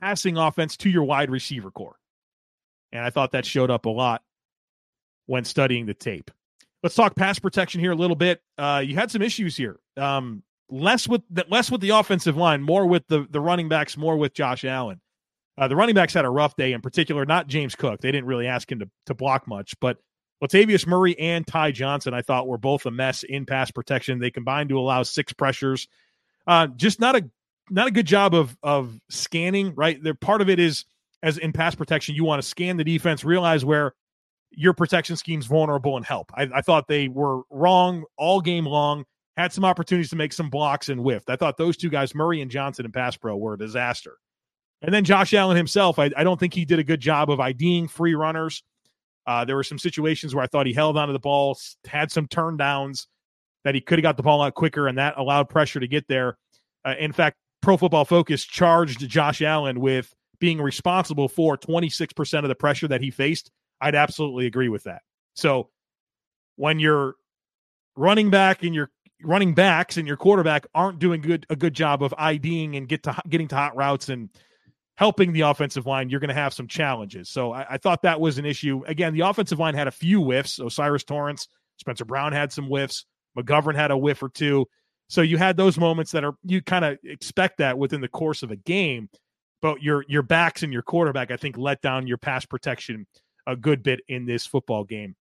passing 0.00 0.36
offense 0.36 0.76
to 0.78 0.90
your 0.90 1.04
wide 1.04 1.30
receiver 1.30 1.70
core. 1.70 1.96
And 2.92 3.04
I 3.04 3.10
thought 3.10 3.32
that 3.32 3.44
showed 3.44 3.70
up 3.70 3.86
a 3.86 3.90
lot 3.90 4.22
when 5.26 5.44
studying 5.44 5.86
the 5.86 5.94
tape. 5.94 6.30
Let's 6.82 6.94
talk 6.94 7.16
pass 7.16 7.38
protection 7.38 7.80
here 7.80 7.92
a 7.92 7.96
little 7.96 8.16
bit. 8.16 8.40
Uh, 8.56 8.82
you 8.84 8.94
had 8.94 9.10
some 9.10 9.22
issues 9.22 9.56
here. 9.56 9.80
Um, 9.96 10.42
less 10.70 11.08
with 11.08 11.22
the, 11.30 11.44
less 11.48 11.70
with 11.70 11.80
the 11.80 11.90
offensive 11.90 12.36
line, 12.36 12.62
more 12.62 12.86
with 12.86 13.06
the 13.08 13.26
the 13.30 13.40
running 13.40 13.68
backs, 13.68 13.96
more 13.96 14.16
with 14.16 14.34
Josh 14.34 14.64
Allen. 14.64 15.00
Uh, 15.58 15.68
the 15.68 15.76
running 15.76 15.94
backs 15.94 16.12
had 16.12 16.24
a 16.24 16.30
rough 16.30 16.54
day, 16.56 16.72
in 16.72 16.82
particular, 16.82 17.24
not 17.24 17.46
James 17.46 17.74
Cook. 17.74 18.00
They 18.00 18.12
didn't 18.12 18.26
really 18.26 18.46
ask 18.46 18.70
him 18.70 18.80
to, 18.80 18.90
to 19.06 19.14
block 19.14 19.48
much, 19.48 19.74
but 19.80 19.98
Latavius 20.44 20.86
Murray 20.86 21.18
and 21.18 21.46
Ty 21.46 21.70
Johnson, 21.72 22.12
I 22.12 22.20
thought, 22.20 22.46
were 22.46 22.58
both 22.58 22.84
a 22.84 22.90
mess 22.90 23.22
in 23.22 23.46
pass 23.46 23.70
protection. 23.70 24.18
They 24.18 24.30
combined 24.30 24.68
to 24.68 24.78
allow 24.78 25.02
six 25.02 25.32
pressures. 25.32 25.88
Uh, 26.46 26.66
just 26.68 27.00
not 27.00 27.16
a 27.16 27.28
not 27.70 27.88
a 27.88 27.90
good 27.90 28.06
job 28.06 28.34
of 28.34 28.56
of 28.62 28.98
scanning. 29.08 29.74
Right, 29.74 30.02
there 30.02 30.14
part 30.14 30.40
of 30.40 30.48
it 30.48 30.58
is 30.58 30.84
as 31.22 31.38
in 31.38 31.52
pass 31.52 31.74
protection, 31.74 32.14
you 32.14 32.24
want 32.24 32.42
to 32.42 32.46
scan 32.46 32.76
the 32.76 32.84
defense, 32.84 33.24
realize 33.24 33.64
where 33.64 33.94
your 34.50 34.72
protection 34.72 35.16
scheme's 35.16 35.46
vulnerable, 35.46 35.96
and 35.96 36.06
help. 36.06 36.30
I, 36.34 36.48
I 36.54 36.60
thought 36.62 36.88
they 36.88 37.08
were 37.08 37.42
wrong 37.50 38.04
all 38.16 38.40
game 38.40 38.66
long. 38.66 39.04
Had 39.36 39.52
some 39.52 39.64
opportunities 39.64 40.10
to 40.10 40.16
make 40.16 40.32
some 40.32 40.48
blocks 40.48 40.88
and 40.88 41.00
whiffed. 41.00 41.28
I 41.28 41.36
thought 41.36 41.58
those 41.58 41.76
two 41.76 41.90
guys, 41.90 42.14
Murray 42.14 42.40
and 42.40 42.50
Johnson 42.50 42.86
and 42.86 42.94
pass 42.94 43.16
pro, 43.16 43.36
were 43.36 43.54
a 43.54 43.58
disaster. 43.58 44.16
And 44.80 44.94
then 44.94 45.04
Josh 45.04 45.34
Allen 45.34 45.56
himself, 45.56 45.98
I, 45.98 46.10
I 46.16 46.24
don't 46.24 46.40
think 46.40 46.54
he 46.54 46.64
did 46.64 46.78
a 46.78 46.84
good 46.84 47.00
job 47.00 47.30
of 47.30 47.40
IDing 47.40 47.88
free 47.88 48.14
runners. 48.14 48.62
Uh, 49.26 49.44
there 49.44 49.56
were 49.56 49.64
some 49.64 49.78
situations 49.78 50.34
where 50.34 50.44
I 50.44 50.46
thought 50.46 50.66
he 50.66 50.72
held 50.72 50.96
onto 50.96 51.12
the 51.12 51.18
ball, 51.18 51.58
had 51.86 52.10
some 52.10 52.28
turn 52.28 52.56
downs 52.56 53.08
that 53.64 53.74
he 53.74 53.80
could 53.80 53.98
have 53.98 54.04
got 54.04 54.16
the 54.16 54.22
ball 54.22 54.40
out 54.40 54.54
quicker, 54.54 54.86
and 54.86 54.96
that 54.98 55.18
allowed 55.18 55.48
pressure 55.48 55.80
to 55.80 55.88
get 55.88 56.06
there. 56.08 56.38
Uh, 56.84 56.94
in 56.98 57.12
fact, 57.12 57.36
Pro 57.66 57.76
Football 57.76 58.04
Focus 58.04 58.44
charged 58.44 59.00
Josh 59.08 59.42
Allen 59.42 59.80
with 59.80 60.14
being 60.38 60.60
responsible 60.60 61.26
for 61.26 61.58
26% 61.58 62.44
of 62.44 62.48
the 62.48 62.54
pressure 62.54 62.86
that 62.86 63.00
he 63.00 63.10
faced. 63.10 63.50
I'd 63.80 63.96
absolutely 63.96 64.46
agree 64.46 64.68
with 64.68 64.84
that. 64.84 65.02
So 65.34 65.70
when 66.54 66.78
your 66.78 67.16
running 67.96 68.30
back 68.30 68.62
and 68.62 68.72
your 68.72 68.92
running 69.20 69.52
backs 69.52 69.96
and 69.96 70.06
your 70.06 70.16
quarterback 70.16 70.68
aren't 70.76 71.00
doing 71.00 71.20
good 71.20 71.44
a 71.50 71.56
good 71.56 71.74
job 71.74 72.04
of 72.04 72.14
IDing 72.16 72.76
and 72.76 72.88
get 72.88 73.02
to 73.02 73.20
getting 73.28 73.48
to 73.48 73.56
hot 73.56 73.74
routes 73.74 74.10
and 74.10 74.30
helping 74.94 75.32
the 75.32 75.40
offensive 75.40 75.86
line, 75.86 76.08
you're 76.08 76.20
going 76.20 76.28
to 76.28 76.34
have 76.34 76.54
some 76.54 76.68
challenges. 76.68 77.30
So 77.30 77.52
I, 77.52 77.66
I, 77.70 77.78
thought 77.78 78.02
that 78.02 78.20
was 78.20 78.38
an 78.38 78.46
issue. 78.46 78.84
Again, 78.86 79.12
the 79.12 79.22
offensive 79.22 79.58
line 79.58 79.74
had 79.74 79.88
a 79.88 79.90
few 79.90 80.22
whiffs. 80.22 80.60
O'Cyrus 80.60 81.02
Torrence, 81.02 81.48
Spencer 81.78 82.04
Brown 82.04 82.32
had 82.32 82.52
some 82.52 82.66
whiffs. 82.66 83.06
McGovern 83.36 83.74
had 83.74 83.90
a 83.90 83.98
whiff 83.98 84.22
or 84.22 84.28
two. 84.28 84.66
So 85.08 85.22
you 85.22 85.38
had 85.38 85.56
those 85.56 85.78
moments 85.78 86.10
that 86.12 86.24
are 86.24 86.34
you 86.44 86.62
kind 86.62 86.84
of 86.84 86.98
expect 87.04 87.58
that 87.58 87.78
within 87.78 88.00
the 88.00 88.08
course 88.08 88.42
of 88.42 88.50
a 88.50 88.56
game, 88.56 89.08
but 89.62 89.82
your 89.82 90.04
your 90.08 90.22
backs 90.22 90.62
and 90.62 90.72
your 90.72 90.82
quarterback, 90.82 91.30
I 91.30 91.36
think, 91.36 91.56
let 91.56 91.80
down 91.82 92.06
your 92.06 92.18
pass 92.18 92.44
protection 92.44 93.06
a 93.46 93.56
good 93.56 93.82
bit 93.82 94.00
in 94.08 94.26
this 94.26 94.46
football 94.46 94.84
game. 94.84 95.14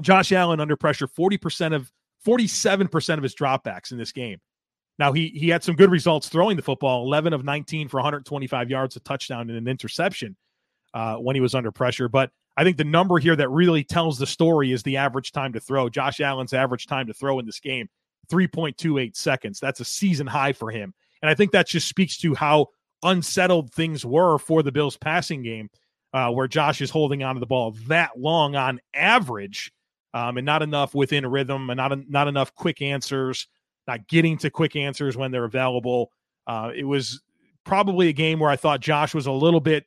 Josh 0.00 0.32
Allen 0.32 0.60
under 0.60 0.76
pressure, 0.76 1.06
40% 1.06 1.74
of 1.74 1.90
47% 2.26 3.16
of 3.16 3.22
his 3.22 3.34
dropbacks 3.34 3.92
in 3.92 3.98
this 3.98 4.12
game. 4.12 4.40
Now 4.98 5.12
he 5.12 5.28
he 5.28 5.48
had 5.48 5.64
some 5.64 5.74
good 5.74 5.90
results 5.90 6.28
throwing 6.28 6.56
the 6.56 6.62
football, 6.62 7.04
11 7.04 7.32
of 7.32 7.44
19 7.44 7.88
for 7.88 7.98
125 7.98 8.70
yards, 8.70 8.96
a 8.96 9.00
touchdown 9.00 9.50
and 9.50 9.58
an 9.58 9.68
interception 9.68 10.36
uh, 10.94 11.16
when 11.16 11.34
he 11.34 11.40
was 11.40 11.54
under 11.54 11.72
pressure. 11.72 12.08
But 12.08 12.30
I 12.56 12.62
think 12.62 12.76
the 12.76 12.84
number 12.84 13.18
here 13.18 13.34
that 13.34 13.50
really 13.50 13.82
tells 13.82 14.18
the 14.18 14.26
story 14.26 14.72
is 14.72 14.82
the 14.84 14.96
average 14.96 15.32
time 15.32 15.52
to 15.54 15.60
throw. 15.60 15.88
Josh 15.88 16.20
Allen's 16.20 16.52
average 16.52 16.86
time 16.86 17.08
to 17.08 17.14
throw 17.14 17.40
in 17.40 17.46
this 17.46 17.58
game, 17.58 17.88
3.28 18.28 19.16
seconds. 19.16 19.60
That's 19.60 19.80
a 19.80 19.84
season 19.84 20.26
high 20.26 20.52
for 20.52 20.70
him. 20.70 20.94
And 21.22 21.30
I 21.30 21.34
think 21.34 21.52
that 21.52 21.68
just 21.68 21.88
speaks 21.88 22.18
to 22.18 22.34
how 22.34 22.68
unsettled 23.02 23.72
things 23.72 24.04
were 24.04 24.38
for 24.38 24.62
the 24.62 24.72
Bills 24.72 24.96
passing 24.96 25.42
game, 25.42 25.70
uh, 26.12 26.30
where 26.30 26.48
Josh 26.48 26.80
is 26.80 26.90
holding 26.90 27.22
onto 27.22 27.40
the 27.40 27.46
ball 27.46 27.72
that 27.88 28.18
long 28.18 28.56
on 28.56 28.80
average, 28.94 29.72
um, 30.12 30.36
and 30.36 30.46
not 30.46 30.62
enough 30.62 30.94
within 30.94 31.26
rhythm, 31.26 31.70
and 31.70 31.76
not 31.76 31.96
not 32.08 32.28
enough 32.28 32.54
quick 32.54 32.82
answers 32.82 33.48
not 33.86 34.06
getting 34.08 34.38
to 34.38 34.50
quick 34.50 34.76
answers 34.76 35.16
when 35.16 35.30
they're 35.30 35.44
available. 35.44 36.10
Uh, 36.46 36.70
it 36.74 36.84
was 36.84 37.22
probably 37.64 38.08
a 38.08 38.12
game 38.12 38.38
where 38.38 38.50
I 38.50 38.56
thought 38.56 38.80
Josh 38.80 39.14
was 39.14 39.26
a 39.26 39.32
little 39.32 39.60
bit, 39.60 39.84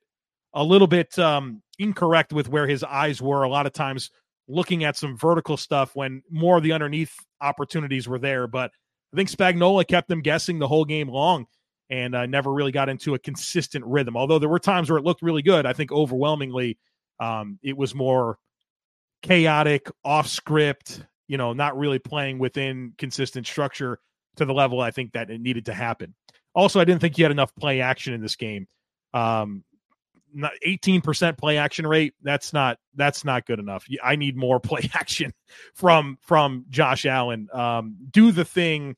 a 0.53 0.63
little 0.63 0.87
bit 0.87 1.17
um, 1.19 1.61
incorrect 1.79 2.33
with 2.33 2.49
where 2.49 2.67
his 2.67 2.83
eyes 2.83 3.21
were. 3.21 3.43
A 3.43 3.49
lot 3.49 3.65
of 3.65 3.73
times 3.73 4.09
looking 4.47 4.83
at 4.83 4.97
some 4.97 5.17
vertical 5.17 5.57
stuff 5.57 5.95
when 5.95 6.23
more 6.31 6.57
of 6.57 6.63
the 6.63 6.71
underneath 6.71 7.13
opportunities 7.41 8.07
were 8.07 8.19
there. 8.19 8.47
But 8.47 8.71
I 9.13 9.17
think 9.17 9.29
Spagnuolo 9.29 9.87
kept 9.87 10.07
them 10.07 10.21
guessing 10.21 10.59
the 10.59 10.67
whole 10.67 10.85
game 10.85 11.09
long 11.09 11.45
and 11.89 12.15
uh, 12.15 12.25
never 12.25 12.53
really 12.53 12.71
got 12.71 12.89
into 12.89 13.13
a 13.13 13.19
consistent 13.19 13.85
rhythm. 13.85 14.17
Although 14.17 14.39
there 14.39 14.49
were 14.49 14.59
times 14.59 14.89
where 14.89 14.99
it 14.99 15.05
looked 15.05 15.21
really 15.21 15.41
good, 15.41 15.65
I 15.65 15.73
think 15.73 15.91
overwhelmingly 15.91 16.77
um, 17.19 17.59
it 17.63 17.77
was 17.77 17.95
more 17.95 18.37
chaotic, 19.23 19.89
off 20.03 20.27
script, 20.27 21.03
you 21.27 21.37
know, 21.37 21.53
not 21.53 21.77
really 21.77 21.99
playing 21.99 22.39
within 22.39 22.93
consistent 22.97 23.47
structure 23.47 23.99
to 24.35 24.45
the 24.45 24.53
level 24.53 24.81
I 24.81 24.91
think 24.91 25.13
that 25.13 25.29
it 25.29 25.41
needed 25.41 25.65
to 25.65 25.73
happen. 25.73 26.13
Also, 26.53 26.79
I 26.79 26.85
didn't 26.85 27.01
think 27.01 27.15
he 27.15 27.23
had 27.23 27.31
enough 27.31 27.55
play 27.55 27.81
action 27.81 28.13
in 28.13 28.21
this 28.21 28.35
game. 28.35 28.67
Um, 29.13 29.63
18% 30.35 31.37
play 31.37 31.57
action 31.57 31.87
rate 31.87 32.13
that's 32.21 32.53
not 32.53 32.77
that's 32.95 33.23
not 33.23 33.45
good 33.45 33.59
enough 33.59 33.85
i 34.03 34.15
need 34.15 34.35
more 34.35 34.59
play 34.59 34.89
action 34.93 35.33
from 35.73 36.17
from 36.21 36.65
josh 36.69 37.05
allen 37.05 37.47
um, 37.53 37.95
do 38.11 38.31
the 38.31 38.45
thing 38.45 38.95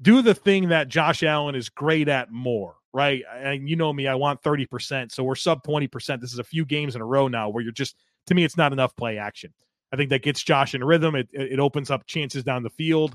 do 0.00 0.22
the 0.22 0.34
thing 0.34 0.68
that 0.68 0.88
josh 0.88 1.22
allen 1.22 1.54
is 1.54 1.68
great 1.68 2.08
at 2.08 2.30
more 2.30 2.76
right 2.92 3.22
and 3.34 3.68
you 3.68 3.76
know 3.76 3.92
me 3.92 4.06
i 4.08 4.14
want 4.14 4.42
30% 4.42 5.12
so 5.12 5.22
we're 5.22 5.34
sub 5.34 5.62
20% 5.62 6.20
this 6.20 6.32
is 6.32 6.38
a 6.38 6.44
few 6.44 6.64
games 6.64 6.96
in 6.96 7.02
a 7.02 7.06
row 7.06 7.28
now 7.28 7.48
where 7.48 7.62
you're 7.62 7.72
just 7.72 7.96
to 8.26 8.34
me 8.34 8.44
it's 8.44 8.56
not 8.56 8.72
enough 8.72 8.96
play 8.96 9.18
action 9.18 9.52
I 9.92 9.96
think 9.96 10.10
that 10.10 10.22
gets 10.22 10.42
Josh 10.42 10.74
in 10.74 10.82
rhythm. 10.82 11.14
It, 11.14 11.28
it 11.32 11.60
opens 11.60 11.90
up 11.90 12.06
chances 12.06 12.44
down 12.44 12.62
the 12.62 12.70
field. 12.70 13.14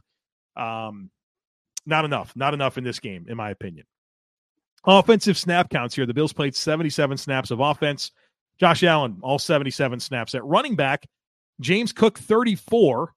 Um, 0.56 1.10
not 1.86 2.06
enough. 2.06 2.34
Not 2.36 2.54
enough 2.54 2.78
in 2.78 2.84
this 2.84 3.00
game, 3.00 3.26
in 3.28 3.38
my 3.38 3.50
opinion. 3.50 3.86
Offensive 4.86 5.38
snap 5.38 5.70
counts 5.70 5.96
here. 5.96 6.06
The 6.06 6.14
Bills 6.14 6.34
played 6.34 6.56
77 6.56 7.18
snaps 7.18 7.52
of 7.52 7.60
offense. 7.60 8.12
Josh 8.60 8.84
Allen, 8.84 9.18
all 9.22 9.40
77 9.40 10.00
snaps. 10.00 10.36
At 10.36 10.46
running 10.46 10.76
back, 10.76 11.08
James 11.60 11.94
Cook, 11.94 12.18
34. 12.20 13.14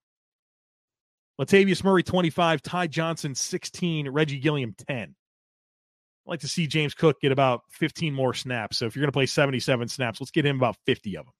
Latavius 1.40 1.82
Murray, 1.82 2.02
25. 2.02 2.62
Ty 2.62 2.86
Johnson, 2.86 3.34
16. 3.34 4.08
Reggie 4.10 4.38
Gilliam, 4.38 4.74
10. 4.88 4.98
I'd 4.98 6.30
like 6.30 6.40
to 6.40 6.48
see 6.48 6.66
James 6.66 6.94
Cook 6.94 7.20
get 7.20 7.32
about 7.32 7.62
15 7.70 8.14
more 8.14 8.34
snaps. 8.34 8.78
So 8.78 8.86
if 8.86 8.94
you're 8.94 9.02
going 9.02 9.08
to 9.08 9.12
play 9.12 9.26
77 9.26 9.88
snaps, 9.88 10.20
let's 10.20 10.30
get 10.30 10.46
him 10.46 10.56
about 10.56 10.76
50 10.86 11.16
of 11.18 11.26
them. 11.26 11.34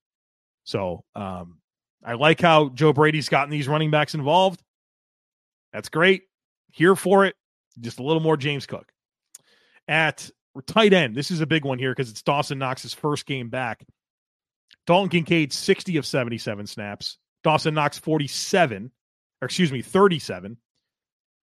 So 0.64 1.04
um, 1.14 1.58
I 2.04 2.14
like 2.14 2.40
how 2.40 2.70
Joe 2.70 2.92
Brady's 2.92 3.28
gotten 3.28 3.50
these 3.50 3.68
running 3.68 3.90
backs 3.90 4.14
involved. 4.14 4.62
That's 5.72 5.88
great. 5.88 6.22
Here 6.72 6.96
for 6.96 7.24
it. 7.24 7.34
Just 7.80 7.98
a 7.98 8.02
little 8.02 8.22
more 8.22 8.36
James 8.36 8.66
Cook. 8.66 8.90
At 9.88 10.30
tight 10.66 10.92
end, 10.92 11.14
this 11.14 11.30
is 11.30 11.40
a 11.40 11.46
big 11.46 11.64
one 11.64 11.78
here 11.78 11.92
because 11.92 12.10
it's 12.10 12.22
Dawson 12.22 12.58
Knox's 12.58 12.94
first 12.94 13.26
game 13.26 13.48
back. 13.48 13.84
Dalton 14.86 15.08
Kincaid, 15.08 15.52
60 15.52 15.96
of 15.96 16.06
77 16.06 16.66
snaps. 16.66 17.18
Dawson 17.42 17.74
Knox, 17.74 17.98
47, 17.98 18.90
or 19.40 19.46
excuse 19.46 19.72
me, 19.72 19.82
37. 19.82 20.56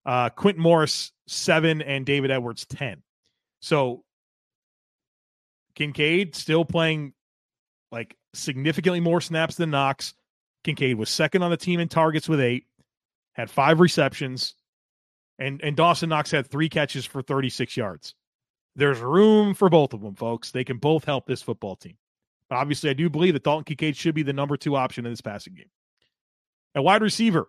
Uh, 0.06 0.30
Morris, 0.58 1.12
7, 1.28 1.82
and 1.82 2.06
David 2.06 2.32
Edwards, 2.32 2.66
10. 2.66 3.04
So 3.62 4.04
Kincaid 5.76 6.36
still 6.36 6.66
playing 6.66 7.14
like 7.92 8.16
significantly 8.34 9.00
more 9.00 9.22
snaps 9.22 9.56
than 9.56 9.72
Knox. 9.72 10.14
Kincaid 10.64 10.98
was 10.98 11.10
second 11.10 11.44
on 11.44 11.52
the 11.52 11.58
team 11.58 11.80
in 11.80 11.88
targets 11.88 12.30
with 12.30 12.40
eight, 12.40 12.66
had 13.34 13.50
five 13.50 13.80
receptions, 13.80 14.56
and 15.40 15.62
and 15.62 15.76
Dawson 15.76 16.10
Knox 16.10 16.32
had 16.32 16.48
three 16.48 16.70
catches 16.70 17.06
for 17.06 17.22
36 17.22 17.76
yards. 17.78 18.14
There's 18.76 19.00
room 19.00 19.54
for 19.54 19.70
both 19.70 19.94
of 19.94 20.02
them, 20.02 20.16
folks. 20.16 20.52
They 20.52 20.64
can 20.64 20.78
both 20.78 21.06
help 21.06 21.26
this 21.26 21.42
football 21.42 21.76
team. 21.76 21.98
But 22.50 22.58
obviously, 22.58 22.90
I 22.90 22.94
do 22.94 23.10
believe 23.10 23.34
that 23.34 23.44
Dalton 23.44 23.66
Kincaid 23.66 23.98
should 23.98 24.16
be 24.16 24.24
the 24.24 24.34
number 24.34 24.58
two 24.58 24.76
option 24.76 25.06
in 25.06 25.12
this 25.12 25.22
passing 25.22 25.56
game. 25.56 25.70
At 26.76 26.84
wide 26.84 27.02
receiver, 27.02 27.48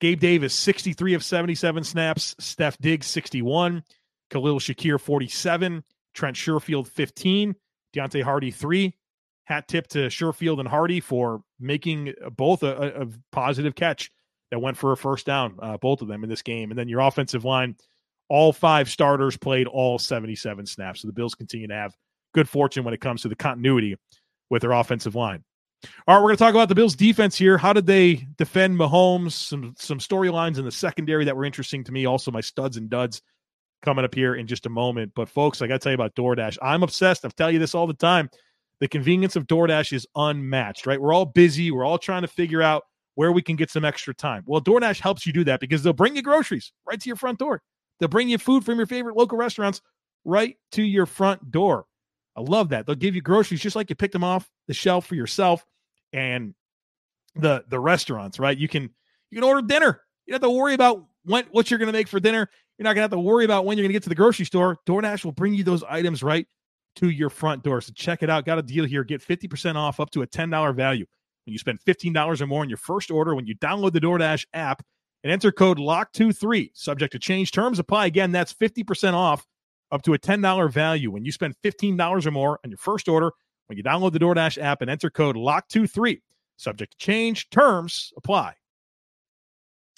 Gabe 0.00 0.20
Davis, 0.20 0.54
63 0.54 1.14
of 1.14 1.24
77 1.24 1.84
snaps. 1.84 2.34
Steph 2.38 2.76
Diggs, 2.78 3.06
61. 3.06 3.84
Khalil 4.30 4.58
Shakir 4.58 4.98
47, 4.98 5.84
Trent 6.14 6.36
Sherfield 6.36 6.88
15, 6.88 7.54
Deonte 7.94 8.22
Harty, 8.22 8.50
3. 8.50 8.94
Hat 9.44 9.68
tip 9.68 9.88
to 9.88 10.06
Sherfield 10.06 10.60
and 10.60 10.68
Harty 10.68 11.00
for 11.00 11.42
making 11.60 12.14
both 12.36 12.62
a, 12.62 13.02
a 13.02 13.08
positive 13.30 13.74
catch 13.74 14.10
that 14.50 14.60
went 14.60 14.76
for 14.76 14.92
a 14.92 14.96
first 14.96 15.26
down, 15.26 15.58
uh, 15.60 15.76
both 15.76 16.00
of 16.00 16.08
them 16.08 16.22
in 16.22 16.30
this 16.30 16.42
game. 16.42 16.70
And 16.70 16.78
then 16.78 16.88
your 16.88 17.00
offensive 17.00 17.44
line, 17.44 17.76
all 18.32 18.50
five 18.50 18.88
starters 18.88 19.36
played 19.36 19.66
all 19.66 19.98
77 19.98 20.64
snaps. 20.64 21.02
So 21.02 21.06
the 21.06 21.12
Bills 21.12 21.34
continue 21.34 21.68
to 21.68 21.74
have 21.74 21.94
good 22.32 22.48
fortune 22.48 22.82
when 22.82 22.94
it 22.94 23.00
comes 23.02 23.20
to 23.22 23.28
the 23.28 23.36
continuity 23.36 23.94
with 24.48 24.62
their 24.62 24.72
offensive 24.72 25.14
line. 25.14 25.44
All 26.08 26.14
right, 26.14 26.22
we're 26.22 26.28
going 26.28 26.36
to 26.38 26.42
talk 26.42 26.54
about 26.54 26.70
the 26.70 26.74
Bills' 26.74 26.96
defense 26.96 27.36
here. 27.36 27.58
How 27.58 27.74
did 27.74 27.84
they 27.84 28.26
defend 28.38 28.78
Mahomes? 28.78 29.32
Some 29.32 29.74
some 29.76 29.98
storylines 29.98 30.56
in 30.56 30.64
the 30.64 30.72
secondary 30.72 31.26
that 31.26 31.36
were 31.36 31.44
interesting 31.44 31.84
to 31.84 31.92
me. 31.92 32.06
Also, 32.06 32.30
my 32.30 32.40
studs 32.40 32.78
and 32.78 32.88
duds 32.88 33.20
coming 33.82 34.02
up 34.02 34.14
here 34.14 34.36
in 34.36 34.46
just 34.46 34.64
a 34.64 34.70
moment. 34.70 35.12
But 35.14 35.28
folks, 35.28 35.60
I 35.60 35.66
got 35.66 35.74
to 35.74 35.78
tell 35.80 35.92
you 35.92 35.96
about 35.96 36.14
DoorDash. 36.14 36.56
I'm 36.62 36.82
obsessed. 36.82 37.26
I 37.26 37.28
tell 37.36 37.50
you 37.50 37.58
this 37.58 37.74
all 37.74 37.86
the 37.86 37.92
time. 37.92 38.30
The 38.80 38.88
convenience 38.88 39.36
of 39.36 39.46
DoorDash 39.46 39.92
is 39.92 40.06
unmatched. 40.16 40.86
Right? 40.86 40.98
We're 40.98 41.12
all 41.12 41.26
busy. 41.26 41.70
We're 41.70 41.84
all 41.84 41.98
trying 41.98 42.22
to 42.22 42.28
figure 42.28 42.62
out 42.62 42.84
where 43.14 43.30
we 43.30 43.42
can 43.42 43.56
get 43.56 43.70
some 43.70 43.84
extra 43.84 44.14
time. 44.14 44.42
Well, 44.46 44.62
DoorDash 44.62 45.00
helps 45.00 45.26
you 45.26 45.34
do 45.34 45.44
that 45.44 45.60
because 45.60 45.82
they'll 45.82 45.92
bring 45.92 46.16
you 46.16 46.22
groceries 46.22 46.72
right 46.86 46.98
to 46.98 47.08
your 47.10 47.16
front 47.16 47.38
door. 47.38 47.60
They'll 48.02 48.08
bring 48.08 48.28
you 48.28 48.36
food 48.36 48.64
from 48.64 48.78
your 48.78 48.86
favorite 48.86 49.16
local 49.16 49.38
restaurants 49.38 49.80
right 50.24 50.56
to 50.72 50.82
your 50.82 51.06
front 51.06 51.52
door. 51.52 51.86
I 52.34 52.40
love 52.40 52.70
that. 52.70 52.84
They'll 52.84 52.96
give 52.96 53.14
you 53.14 53.20
groceries 53.20 53.60
just 53.60 53.76
like 53.76 53.90
you 53.90 53.94
picked 53.94 54.12
them 54.12 54.24
off 54.24 54.50
the 54.66 54.74
shelf 54.74 55.06
for 55.06 55.14
yourself 55.14 55.64
and 56.12 56.52
the 57.36 57.64
the 57.68 57.78
restaurants, 57.78 58.40
right? 58.40 58.58
You 58.58 58.66
can 58.66 58.90
you 59.30 59.36
can 59.36 59.44
order 59.44 59.64
dinner. 59.64 60.00
You 60.26 60.32
don't 60.32 60.42
have 60.42 60.50
to 60.50 60.50
worry 60.50 60.74
about 60.74 61.04
when, 61.26 61.44
what 61.52 61.70
you're 61.70 61.78
going 61.78 61.86
to 61.86 61.92
make 61.92 62.08
for 62.08 62.18
dinner. 62.18 62.50
You're 62.76 62.82
not 62.82 62.94
going 62.94 62.96
to 62.96 63.02
have 63.02 63.10
to 63.12 63.20
worry 63.20 63.44
about 63.44 63.66
when 63.66 63.78
you're 63.78 63.84
going 63.84 63.90
to 63.90 63.94
get 63.94 64.02
to 64.02 64.08
the 64.08 64.16
grocery 64.16 64.46
store. 64.46 64.78
DoorDash 64.84 65.24
will 65.24 65.30
bring 65.30 65.54
you 65.54 65.62
those 65.62 65.84
items 65.84 66.24
right 66.24 66.48
to 66.96 67.08
your 67.08 67.30
front 67.30 67.62
door. 67.62 67.80
So 67.82 67.92
check 67.94 68.24
it 68.24 68.30
out. 68.30 68.44
Got 68.44 68.58
a 68.58 68.62
deal 68.62 68.84
here. 68.84 69.04
Get 69.04 69.24
50% 69.24 69.76
off 69.76 70.00
up 70.00 70.10
to 70.10 70.22
a 70.22 70.26
$10 70.26 70.74
value 70.74 71.06
when 71.46 71.52
you 71.52 71.58
spend 71.58 71.78
$15 71.80 72.40
or 72.40 72.46
more 72.48 72.62
on 72.62 72.68
your 72.68 72.78
first 72.78 73.12
order 73.12 73.36
when 73.36 73.46
you 73.46 73.54
download 73.58 73.92
the 73.92 74.00
DoorDash 74.00 74.46
app 74.54 74.82
and 75.22 75.32
enter 75.32 75.52
code 75.52 75.78
LOCKED23. 75.78 76.70
Subject 76.74 77.12
to 77.12 77.18
change 77.18 77.52
terms 77.52 77.78
apply. 77.78 78.06
Again, 78.06 78.32
that's 78.32 78.52
50% 78.52 79.14
off 79.14 79.46
up 79.90 80.02
to 80.02 80.14
a 80.14 80.18
$10 80.18 80.72
value 80.72 81.10
when 81.10 81.24
you 81.24 81.32
spend 81.32 81.54
$15 81.62 82.26
or 82.26 82.30
more 82.30 82.58
on 82.64 82.70
your 82.70 82.78
first 82.78 83.08
order 83.08 83.32
when 83.66 83.76
you 83.76 83.84
download 83.84 84.12
the 84.12 84.18
DoorDash 84.18 84.60
app 84.60 84.82
and 84.82 84.90
enter 84.90 85.10
code 85.10 85.36
LOCKED23. 85.36 86.20
Subject 86.56 86.92
to 86.92 86.98
change, 86.98 87.50
terms 87.50 88.12
apply. 88.16 88.54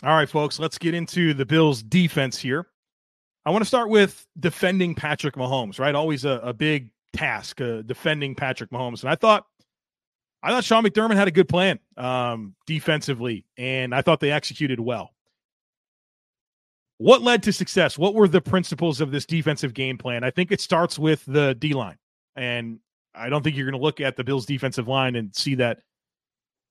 All 0.03 0.15
right, 0.15 0.29
folks, 0.29 0.59
let's 0.59 0.79
get 0.79 0.95
into 0.95 1.33
the 1.35 1.47
Bills' 1.47 1.83
defense 1.83 2.39
here. 2.39 2.67
I 3.47 3.51
want 3.51 3.63
to 3.63 3.69
start 3.69 3.91
with 3.91 4.27
defending 4.39 4.95
Patrick 4.95 5.35
Mahomes, 5.35 5.79
right? 5.79 5.95
Always 5.95 6.25
a, 6.25 6.41
a 6.43 6.53
big 6.53 6.91
task, 7.13 7.61
uh, 7.61 7.83
defending 7.83 8.35
Patrick 8.35 8.71
Mahomes. 8.71 9.03
And 9.03 9.11
I 9.11 9.15
thought, 9.15 9.47
I 10.43 10.51
thought 10.51 10.65
Sean 10.65 10.85
McDermott 10.85 11.15
had 11.15 11.29
a 11.29 11.31
good 11.31 11.49
plan 11.49 11.79
um, 11.97 12.55
defensively, 12.67 13.47
and 13.57 13.95
I 13.95 14.03
thought 14.03 14.21
they 14.21 14.31
executed 14.31 14.81
well. 14.81 15.14
What 16.99 17.23
led 17.23 17.43
to 17.45 17.53
success? 17.53 17.99
What 17.99 18.15
were 18.15 18.29
the 18.29 18.41
principles 18.41 19.01
of 19.01 19.11
this 19.11 19.27
defensive 19.27 19.75
game 19.75 19.99
plan? 19.99 20.23
I 20.25 20.31
think 20.31 20.53
it 20.53 20.61
starts 20.61 20.99
with 20.99 21.25
the 21.27 21.55
D 21.55 21.75
line. 21.75 21.99
And 22.37 22.79
I 23.15 23.29
don't 23.29 23.43
think 23.43 23.57
you're 23.57 23.69
going 23.69 23.81
to 23.81 23.85
look 23.85 24.01
at 24.01 24.17
the 24.17 24.25
Bills' 24.25 24.47
defensive 24.47 24.89
line 24.89 25.17
and 25.17 25.35
see 25.35 25.57
that 25.57 25.81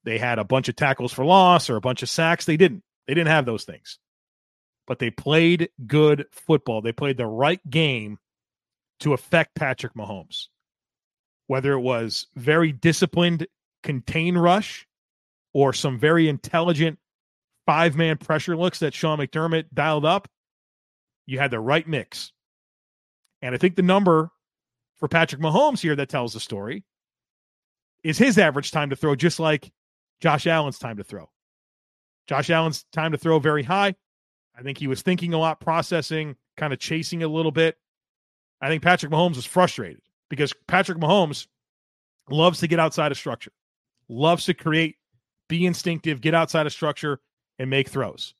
they 0.03 0.17
had 0.17 0.39
a 0.39 0.43
bunch 0.43 0.69
of 0.69 0.75
tackles 0.75 1.13
for 1.13 1.25
loss 1.25 1.69
or 1.69 1.75
a 1.75 1.81
bunch 1.81 2.03
of 2.03 2.09
sacks. 2.09 2.45
They 2.45 2.57
didn't. 2.57 2.83
They 3.07 3.13
didn't 3.13 3.29
have 3.29 3.45
those 3.45 3.63
things. 3.63 3.99
But 4.87 4.99
they 4.99 5.09
played 5.09 5.69
good 5.87 6.25
football. 6.31 6.81
They 6.81 6.91
played 6.91 7.17
the 7.17 7.25
right 7.25 7.61
game 7.69 8.17
to 8.99 9.13
affect 9.13 9.55
Patrick 9.55 9.93
Mahomes. 9.93 10.47
Whether 11.47 11.73
it 11.73 11.81
was 11.81 12.27
very 12.35 12.71
disciplined 12.71 13.47
contain 13.81 14.37
rush 14.37 14.87
or 15.53 15.73
some 15.73 15.99
very 15.99 16.27
intelligent 16.27 16.99
five 17.65 17.95
man 17.95 18.17
pressure 18.17 18.57
looks 18.57 18.79
that 18.79 18.93
Sean 18.93 19.19
McDermott 19.19 19.65
dialed 19.73 20.05
up, 20.05 20.27
you 21.25 21.39
had 21.39 21.51
the 21.51 21.59
right 21.59 21.87
mix. 21.87 22.31
And 23.41 23.53
I 23.53 23.57
think 23.57 23.75
the 23.75 23.81
number 23.81 24.31
for 24.97 25.07
Patrick 25.07 25.41
Mahomes 25.41 25.79
here 25.79 25.95
that 25.95 26.09
tells 26.09 26.33
the 26.33 26.39
story 26.39 26.83
is 28.03 28.17
his 28.17 28.37
average 28.37 28.71
time 28.71 28.89
to 28.89 28.95
throw, 28.95 29.15
just 29.15 29.39
like 29.39 29.71
Josh 30.21 30.47
Allen's 30.47 30.79
time 30.79 30.97
to 30.97 31.03
throw. 31.03 31.29
Josh 32.27 32.49
Allen's 32.49 32.85
time 32.93 33.11
to 33.11 33.17
throw 33.17 33.39
very 33.39 33.63
high. 33.63 33.95
I 34.57 34.61
think 34.61 34.77
he 34.77 34.87
was 34.87 35.01
thinking 35.01 35.33
a 35.33 35.37
lot, 35.37 35.59
processing, 35.59 36.35
kind 36.57 36.73
of 36.73 36.79
chasing 36.79 37.23
a 37.23 37.27
little 37.27 37.51
bit. 37.51 37.75
I 38.61 38.69
think 38.69 38.83
Patrick 38.83 39.11
Mahomes 39.11 39.35
was 39.35 39.45
frustrated 39.45 40.01
because 40.29 40.53
Patrick 40.67 40.99
Mahomes 40.99 41.47
loves 42.29 42.59
to 42.59 42.67
get 42.67 42.79
outside 42.79 43.11
of 43.11 43.17
structure, 43.17 43.51
loves 44.07 44.45
to 44.45 44.53
create, 44.53 44.95
be 45.49 45.65
instinctive, 45.65 46.21
get 46.21 46.33
outside 46.33 46.65
of 46.65 46.71
structure, 46.71 47.19
and 47.59 47.69
make 47.69 47.89
throws. 47.89 48.33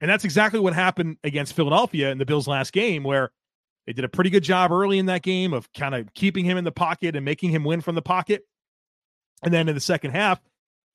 And 0.00 0.10
that's 0.10 0.24
exactly 0.24 0.60
what 0.60 0.74
happened 0.74 1.18
against 1.24 1.54
Philadelphia 1.54 2.10
in 2.10 2.18
the 2.18 2.24
Bills' 2.24 2.48
last 2.48 2.72
game, 2.72 3.02
where 3.02 3.30
they 3.86 3.92
did 3.92 4.04
a 4.04 4.08
pretty 4.08 4.30
good 4.30 4.44
job 4.44 4.72
early 4.72 4.98
in 4.98 5.06
that 5.06 5.22
game 5.22 5.52
of 5.52 5.70
kind 5.72 5.94
of 5.94 6.12
keeping 6.14 6.44
him 6.44 6.56
in 6.56 6.64
the 6.64 6.72
pocket 6.72 7.16
and 7.16 7.24
making 7.24 7.50
him 7.50 7.64
win 7.64 7.80
from 7.80 7.94
the 7.94 8.02
pocket. 8.02 8.46
And 9.42 9.52
then 9.52 9.68
in 9.68 9.74
the 9.74 9.80
second 9.80 10.12
half, 10.12 10.40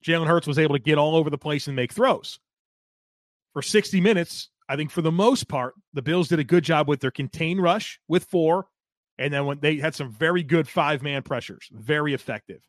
Jalen 0.04 0.28
Hurts 0.28 0.48
was 0.48 0.60
able 0.60 0.76
to 0.76 0.82
get 0.82 0.98
all 0.98 1.16
over 1.16 1.30
the 1.30 1.38
place 1.38 1.68
and 1.68 1.76
make 1.76 1.94
throws. 1.94 2.40
For 3.54 3.62
60 3.62 4.02
minutes, 4.02 4.50
I 4.68 4.76
think 4.76 4.92
for 4.92 5.02
the 5.02 5.12
most 5.12 5.48
part, 5.48 5.76
the 5.94 6.02
Bills 6.02 6.28
did 6.28 6.40
a 6.40 6.44
good 6.44 6.64
job 6.64 6.88
with 6.88 7.00
their 7.00 7.12
contain 7.12 7.60
rush 7.60 8.00
with 8.08 8.26
four. 8.26 8.68
And 9.18 9.34
then 9.34 9.46
when 9.46 9.60
they 9.60 9.78
had 9.78 9.96
some 9.96 10.12
very 10.12 10.44
good 10.44 10.68
five 10.68 11.02
man 11.02 11.22
pressures, 11.22 11.70
very 11.72 12.14
effective. 12.14 12.62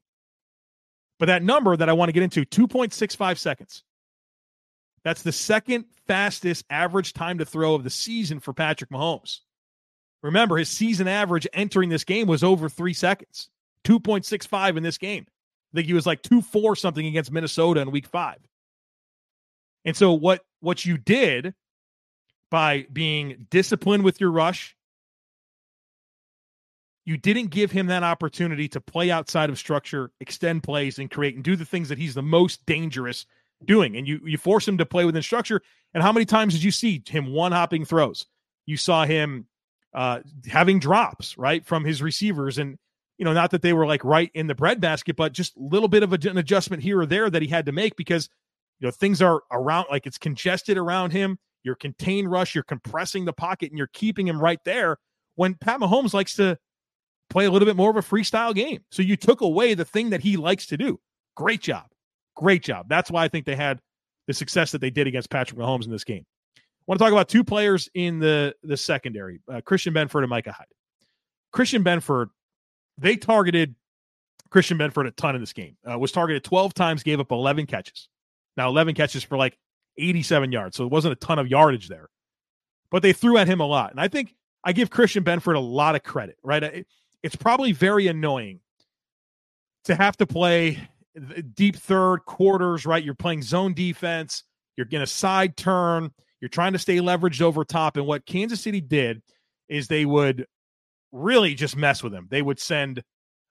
But 1.18 1.26
that 1.26 1.42
number 1.42 1.76
that 1.76 1.88
I 1.88 1.92
want 1.94 2.08
to 2.08 2.12
get 2.12 2.22
into 2.22 2.44
2.65 2.44 3.38
seconds. 3.38 3.82
That's 5.06 5.22
the 5.22 5.30
second 5.30 5.84
fastest 6.08 6.64
average 6.68 7.12
time 7.12 7.38
to 7.38 7.44
throw 7.44 7.76
of 7.76 7.84
the 7.84 7.90
season 7.90 8.40
for 8.40 8.52
Patrick 8.52 8.90
Mahomes. 8.90 9.38
Remember, 10.20 10.56
his 10.56 10.68
season 10.68 11.06
average 11.06 11.46
entering 11.52 11.90
this 11.90 12.02
game 12.02 12.26
was 12.26 12.42
over 12.42 12.68
three 12.68 12.92
seconds, 12.92 13.48
2.65 13.84 14.76
in 14.76 14.82
this 14.82 14.98
game. 14.98 15.24
I 15.28 15.76
think 15.76 15.86
he 15.86 15.94
was 15.94 16.06
like 16.06 16.22
2 16.22 16.42
4 16.42 16.74
something 16.74 17.06
against 17.06 17.30
Minnesota 17.30 17.82
in 17.82 17.92
week 17.92 18.08
five. 18.08 18.38
And 19.84 19.96
so, 19.96 20.12
what, 20.12 20.44
what 20.58 20.84
you 20.84 20.98
did 20.98 21.54
by 22.50 22.88
being 22.92 23.46
disciplined 23.48 24.02
with 24.02 24.20
your 24.20 24.32
rush, 24.32 24.74
you 27.04 27.16
didn't 27.16 27.50
give 27.50 27.70
him 27.70 27.86
that 27.86 28.02
opportunity 28.02 28.66
to 28.70 28.80
play 28.80 29.12
outside 29.12 29.50
of 29.50 29.58
structure, 29.60 30.10
extend 30.18 30.64
plays, 30.64 30.98
and 30.98 31.12
create 31.12 31.36
and 31.36 31.44
do 31.44 31.54
the 31.54 31.64
things 31.64 31.90
that 31.90 31.98
he's 31.98 32.14
the 32.14 32.22
most 32.22 32.66
dangerous 32.66 33.24
doing. 33.64 33.96
And 33.96 34.06
you 34.06 34.20
you 34.24 34.38
force 34.38 34.66
him 34.66 34.78
to 34.78 34.86
play 34.86 35.04
within 35.04 35.22
structure. 35.22 35.62
And 35.94 36.02
how 36.02 36.12
many 36.12 36.26
times 36.26 36.54
did 36.54 36.62
you 36.62 36.70
see 36.70 37.02
him 37.08 37.32
one 37.32 37.52
hopping 37.52 37.84
throws? 37.84 38.26
You 38.66 38.76
saw 38.76 39.04
him 39.04 39.46
uh, 39.96 40.20
having 40.46 40.78
drops 40.78 41.38
right 41.38 41.64
from 41.64 41.84
his 41.84 42.02
receivers, 42.02 42.58
and 42.58 42.78
you 43.16 43.24
know 43.24 43.32
not 43.32 43.50
that 43.52 43.62
they 43.62 43.72
were 43.72 43.86
like 43.86 44.04
right 44.04 44.30
in 44.34 44.46
the 44.46 44.54
breadbasket, 44.54 45.16
but 45.16 45.32
just 45.32 45.56
a 45.56 45.60
little 45.60 45.88
bit 45.88 46.02
of 46.02 46.12
a, 46.12 46.28
an 46.28 46.36
adjustment 46.36 46.82
here 46.82 47.00
or 47.00 47.06
there 47.06 47.30
that 47.30 47.40
he 47.40 47.48
had 47.48 47.66
to 47.66 47.72
make 47.72 47.96
because 47.96 48.28
you 48.78 48.86
know 48.86 48.90
things 48.90 49.22
are 49.22 49.42
around 49.50 49.86
like 49.90 50.06
it's 50.06 50.18
congested 50.18 50.76
around 50.76 51.12
him. 51.12 51.38
You're 51.62 51.76
contained 51.76 52.30
rush, 52.30 52.54
you're 52.54 52.62
compressing 52.62 53.24
the 53.24 53.32
pocket, 53.32 53.70
and 53.70 53.78
you're 53.78 53.88
keeping 53.88 54.28
him 54.28 54.40
right 54.40 54.60
there. 54.64 54.98
When 55.34 55.54
Pat 55.54 55.80
Mahomes 55.80 56.12
likes 56.12 56.36
to 56.36 56.58
play 57.30 57.46
a 57.46 57.50
little 57.50 57.66
bit 57.66 57.76
more 57.76 57.90
of 57.90 57.96
a 57.96 58.00
freestyle 58.00 58.54
game, 58.54 58.84
so 58.90 59.02
you 59.02 59.16
took 59.16 59.40
away 59.40 59.72
the 59.72 59.84
thing 59.86 60.10
that 60.10 60.20
he 60.20 60.36
likes 60.36 60.66
to 60.66 60.76
do. 60.76 61.00
Great 61.34 61.62
job, 61.62 61.86
great 62.36 62.62
job. 62.62 62.86
That's 62.88 63.10
why 63.10 63.24
I 63.24 63.28
think 63.28 63.46
they 63.46 63.56
had 63.56 63.80
the 64.28 64.34
success 64.34 64.72
that 64.72 64.80
they 64.80 64.90
did 64.90 65.06
against 65.06 65.30
Patrick 65.30 65.58
Mahomes 65.58 65.84
in 65.84 65.90
this 65.90 66.04
game 66.04 66.24
I 66.86 66.92
want 66.92 67.00
to 67.00 67.04
talk 67.04 67.12
about 67.12 67.28
two 67.28 67.42
players 67.42 67.90
in 67.94 68.20
the 68.20 68.54
the 68.62 68.76
secondary, 68.76 69.40
uh, 69.52 69.60
Christian 69.60 69.92
Benford 69.92 70.20
and 70.20 70.30
Micah 70.30 70.52
Hyde. 70.52 70.66
Christian 71.52 71.82
Benford, 71.82 72.28
they 72.96 73.16
targeted 73.16 73.74
Christian 74.50 74.78
Benford 74.78 75.08
a 75.08 75.10
ton 75.10 75.34
in 75.34 75.40
this 75.40 75.52
game. 75.52 75.76
Uh, 75.88 75.98
was 75.98 76.12
targeted 76.12 76.44
12 76.44 76.74
times, 76.74 77.02
gave 77.02 77.18
up 77.18 77.32
11 77.32 77.66
catches. 77.66 78.08
Now 78.56 78.68
11 78.68 78.94
catches 78.94 79.24
for 79.24 79.36
like 79.36 79.58
87 79.98 80.52
yards, 80.52 80.76
so 80.76 80.84
it 80.84 80.92
wasn't 80.92 81.12
a 81.12 81.16
ton 81.16 81.40
of 81.40 81.48
yardage 81.48 81.88
there. 81.88 82.08
But 82.92 83.02
they 83.02 83.12
threw 83.12 83.36
at 83.36 83.48
him 83.48 83.58
a 83.58 83.66
lot, 83.66 83.90
and 83.90 84.00
I 84.00 84.06
think 84.06 84.32
I 84.62 84.72
give 84.72 84.88
Christian 84.88 85.24
Benford 85.24 85.56
a 85.56 85.60
lot 85.60 85.96
of 85.96 86.04
credit. 86.04 86.36
Right, 86.44 86.62
it, 86.62 86.86
it's 87.24 87.36
probably 87.36 87.72
very 87.72 88.06
annoying 88.06 88.60
to 89.86 89.96
have 89.96 90.16
to 90.18 90.26
play 90.26 90.88
deep 91.54 91.76
third 91.76 92.18
quarters. 92.26 92.86
Right, 92.86 93.02
you're 93.02 93.14
playing 93.14 93.42
zone 93.42 93.74
defense. 93.74 94.44
You're 94.76 94.86
going 94.86 95.04
to 95.04 95.10
side 95.10 95.56
turn 95.56 96.12
you're 96.40 96.48
trying 96.48 96.74
to 96.74 96.78
stay 96.78 96.98
leveraged 96.98 97.42
over 97.42 97.64
top. 97.64 97.96
And 97.96 98.06
what 98.06 98.26
Kansas 98.26 98.60
City 98.60 98.80
did 98.80 99.22
is 99.68 99.88
they 99.88 100.04
would 100.04 100.46
really 101.12 101.54
just 101.54 101.76
mess 101.76 102.02
with 102.02 102.12
him. 102.12 102.28
They 102.30 102.42
would 102.42 102.60
send 102.60 103.02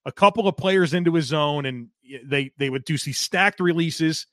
a 0.06 0.12
couple 0.12 0.48
of 0.48 0.56
players 0.56 0.94
into 0.94 1.14
his 1.16 1.26
zone 1.26 1.66
and 1.66 1.88
they 2.24 2.52
they 2.58 2.70
would 2.70 2.86
do 2.86 2.98
these 2.98 3.18
stacked 3.18 3.60
releases 3.60 4.28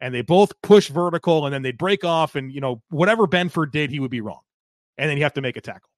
and 0.00 0.12
they 0.12 0.22
both 0.22 0.52
push 0.62 0.88
vertical 0.88 1.46
and 1.46 1.54
then 1.54 1.62
they'd 1.62 1.78
break 1.78 2.04
off 2.04 2.34
and 2.34 2.52
you 2.52 2.60
know 2.60 2.82
whatever 2.90 3.28
Benford 3.28 3.70
did 3.70 3.90
he 3.90 4.00
would 4.00 4.10
be 4.10 4.20
wrong 4.20 4.40
and 4.98 5.08
then 5.08 5.16
you 5.16 5.22
have 5.22 5.34
to 5.34 5.40
make 5.40 5.56
a 5.56 5.60
tackle 5.60 5.88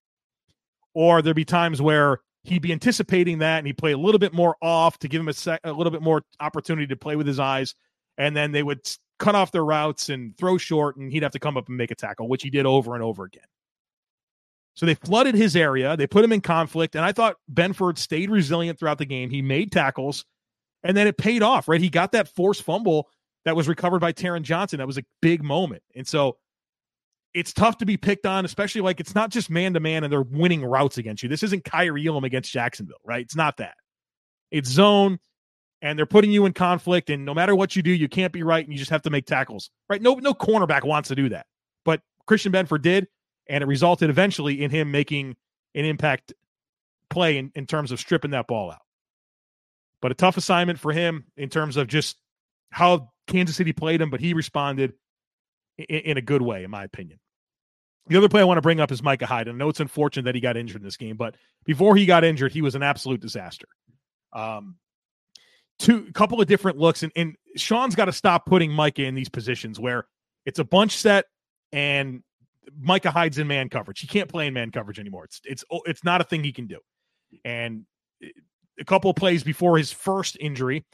or 0.92 1.22
there'd 1.22 1.34
be 1.34 1.46
times 1.46 1.80
where 1.80 2.18
he'd 2.44 2.62
be 2.62 2.72
anticipating 2.72 3.38
that 3.38 3.58
and 3.58 3.66
he'd 3.66 3.78
play 3.78 3.92
a 3.92 3.98
little 3.98 4.18
bit 4.18 4.32
more 4.32 4.56
off 4.62 4.98
to 4.98 5.08
give 5.08 5.20
him 5.20 5.28
a, 5.28 5.32
sec- 5.32 5.60
a 5.64 5.72
little 5.72 5.90
bit 5.90 6.02
more 6.02 6.22
opportunity 6.40 6.86
to 6.86 6.96
play 6.96 7.16
with 7.16 7.26
his 7.26 7.40
eyes. 7.40 7.74
And 8.18 8.36
then 8.36 8.52
they 8.52 8.62
would 8.62 8.80
cut 9.18 9.34
off 9.34 9.50
their 9.50 9.64
routes 9.64 10.08
and 10.08 10.36
throw 10.36 10.58
short, 10.58 10.96
and 10.96 11.10
he'd 11.10 11.22
have 11.22 11.32
to 11.32 11.38
come 11.38 11.56
up 11.56 11.68
and 11.68 11.76
make 11.76 11.90
a 11.90 11.94
tackle, 11.94 12.28
which 12.28 12.42
he 12.42 12.50
did 12.50 12.66
over 12.66 12.94
and 12.94 13.02
over 13.02 13.24
again. 13.24 13.44
So 14.74 14.86
they 14.86 14.94
flooded 14.94 15.34
his 15.34 15.56
area. 15.56 15.96
They 15.96 16.06
put 16.06 16.24
him 16.24 16.32
in 16.32 16.40
conflict. 16.40 16.96
And 16.96 17.04
I 17.04 17.12
thought 17.12 17.36
Benford 17.52 17.96
stayed 17.96 18.30
resilient 18.30 18.78
throughout 18.78 18.98
the 18.98 19.06
game. 19.06 19.30
He 19.30 19.40
made 19.40 19.72
tackles, 19.72 20.24
and 20.82 20.96
then 20.96 21.06
it 21.06 21.16
paid 21.16 21.42
off, 21.42 21.68
right? 21.68 21.80
He 21.80 21.88
got 21.88 22.12
that 22.12 22.28
forced 22.28 22.62
fumble 22.62 23.08
that 23.44 23.56
was 23.56 23.68
recovered 23.68 24.00
by 24.00 24.12
Taron 24.12 24.42
Johnson. 24.42 24.78
That 24.78 24.86
was 24.86 24.98
a 24.98 25.04
big 25.22 25.42
moment. 25.42 25.82
And 25.94 26.06
so 26.06 26.36
it's 27.34 27.52
tough 27.52 27.78
to 27.78 27.86
be 27.86 27.96
picked 27.96 28.26
on, 28.26 28.44
especially 28.44 28.80
like 28.80 29.00
it's 29.00 29.14
not 29.14 29.30
just 29.30 29.50
man 29.50 29.74
to 29.74 29.80
man 29.80 30.04
and 30.04 30.12
they're 30.12 30.22
winning 30.22 30.64
routes 30.64 30.98
against 30.98 31.22
you. 31.22 31.28
This 31.28 31.42
isn't 31.42 31.64
Kaiir 31.64 31.98
Elam 31.98 32.22
against 32.22 32.52
Jacksonville, 32.52 33.00
right? 33.04 33.22
It's 33.22 33.36
not 33.36 33.56
that. 33.56 33.74
It's 34.52 34.70
zone 34.70 35.18
and 35.82 35.98
they're 35.98 36.06
putting 36.06 36.30
you 36.30 36.46
in 36.46 36.52
conflict. 36.52 37.10
And 37.10 37.24
no 37.24 37.34
matter 37.34 37.56
what 37.56 37.74
you 37.74 37.82
do, 37.82 37.90
you 37.90 38.08
can't 38.08 38.32
be 38.32 38.44
right 38.44 38.64
and 38.64 38.72
you 38.72 38.78
just 38.78 38.92
have 38.92 39.02
to 39.02 39.10
make 39.10 39.26
tackles, 39.26 39.70
right? 39.88 40.00
No, 40.00 40.14
no 40.14 40.32
cornerback 40.32 40.84
wants 40.84 41.08
to 41.08 41.16
do 41.16 41.28
that. 41.30 41.46
But 41.84 42.00
Christian 42.26 42.52
Benford 42.52 42.82
did, 42.82 43.08
and 43.48 43.62
it 43.62 43.66
resulted 43.66 44.10
eventually 44.10 44.62
in 44.62 44.70
him 44.70 44.92
making 44.92 45.36
an 45.74 45.84
impact 45.84 46.32
play 47.10 47.36
in, 47.36 47.50
in 47.56 47.66
terms 47.66 47.90
of 47.90 47.98
stripping 47.98 48.30
that 48.30 48.46
ball 48.46 48.70
out. 48.70 48.80
But 50.00 50.12
a 50.12 50.14
tough 50.14 50.36
assignment 50.36 50.78
for 50.78 50.92
him 50.92 51.24
in 51.36 51.48
terms 51.48 51.76
of 51.76 51.88
just 51.88 52.16
how 52.70 53.10
Kansas 53.26 53.56
City 53.56 53.72
played 53.72 54.00
him, 54.00 54.10
but 54.10 54.20
he 54.20 54.34
responded 54.34 54.92
in, 55.78 55.84
in 55.86 56.16
a 56.16 56.22
good 56.22 56.42
way, 56.42 56.62
in 56.62 56.70
my 56.70 56.84
opinion. 56.84 57.18
The 58.06 58.16
other 58.16 58.28
play 58.28 58.42
I 58.42 58.44
want 58.44 58.58
to 58.58 58.62
bring 58.62 58.80
up 58.80 58.92
is 58.92 59.02
Micah 59.02 59.26
Hyde. 59.26 59.48
I 59.48 59.52
know 59.52 59.68
it's 59.68 59.80
unfortunate 59.80 60.24
that 60.24 60.34
he 60.34 60.40
got 60.40 60.56
injured 60.56 60.82
in 60.82 60.84
this 60.84 60.96
game, 60.96 61.16
but 61.16 61.36
before 61.64 61.96
he 61.96 62.04
got 62.04 62.22
injured, 62.22 62.52
he 62.52 62.60
was 62.60 62.74
an 62.74 62.82
absolute 62.82 63.20
disaster. 63.20 63.66
Um, 64.32 64.76
two 65.78 66.12
couple 66.12 66.40
of 66.40 66.46
different 66.46 66.78
looks, 66.78 67.02
and, 67.02 67.12
and 67.16 67.36
Sean's 67.56 67.94
got 67.94 68.06
to 68.06 68.12
stop 68.12 68.44
putting 68.46 68.70
Micah 68.70 69.04
in 69.04 69.14
these 69.14 69.28
positions 69.28 69.80
where 69.80 70.06
it's 70.44 70.58
a 70.58 70.64
bunch 70.64 70.98
set 70.98 71.24
and 71.72 72.22
Micah 72.78 73.10
Hyde's 73.10 73.38
in 73.38 73.46
man 73.46 73.68
coverage. 73.68 74.00
He 74.00 74.06
can't 74.06 74.28
play 74.28 74.46
in 74.46 74.54
man 74.54 74.70
coverage 74.70 74.98
anymore. 74.98 75.24
It's 75.24 75.40
it's 75.44 75.64
it's 75.86 76.04
not 76.04 76.20
a 76.20 76.24
thing 76.24 76.44
he 76.44 76.52
can 76.52 76.66
do. 76.66 76.78
And 77.44 77.84
eh, 78.22 78.28
a 78.78 78.84
couple 78.84 79.10
of 79.10 79.16
plays 79.16 79.44
before 79.44 79.78
his 79.78 79.92
first 79.92 80.36
injury, 80.40 80.84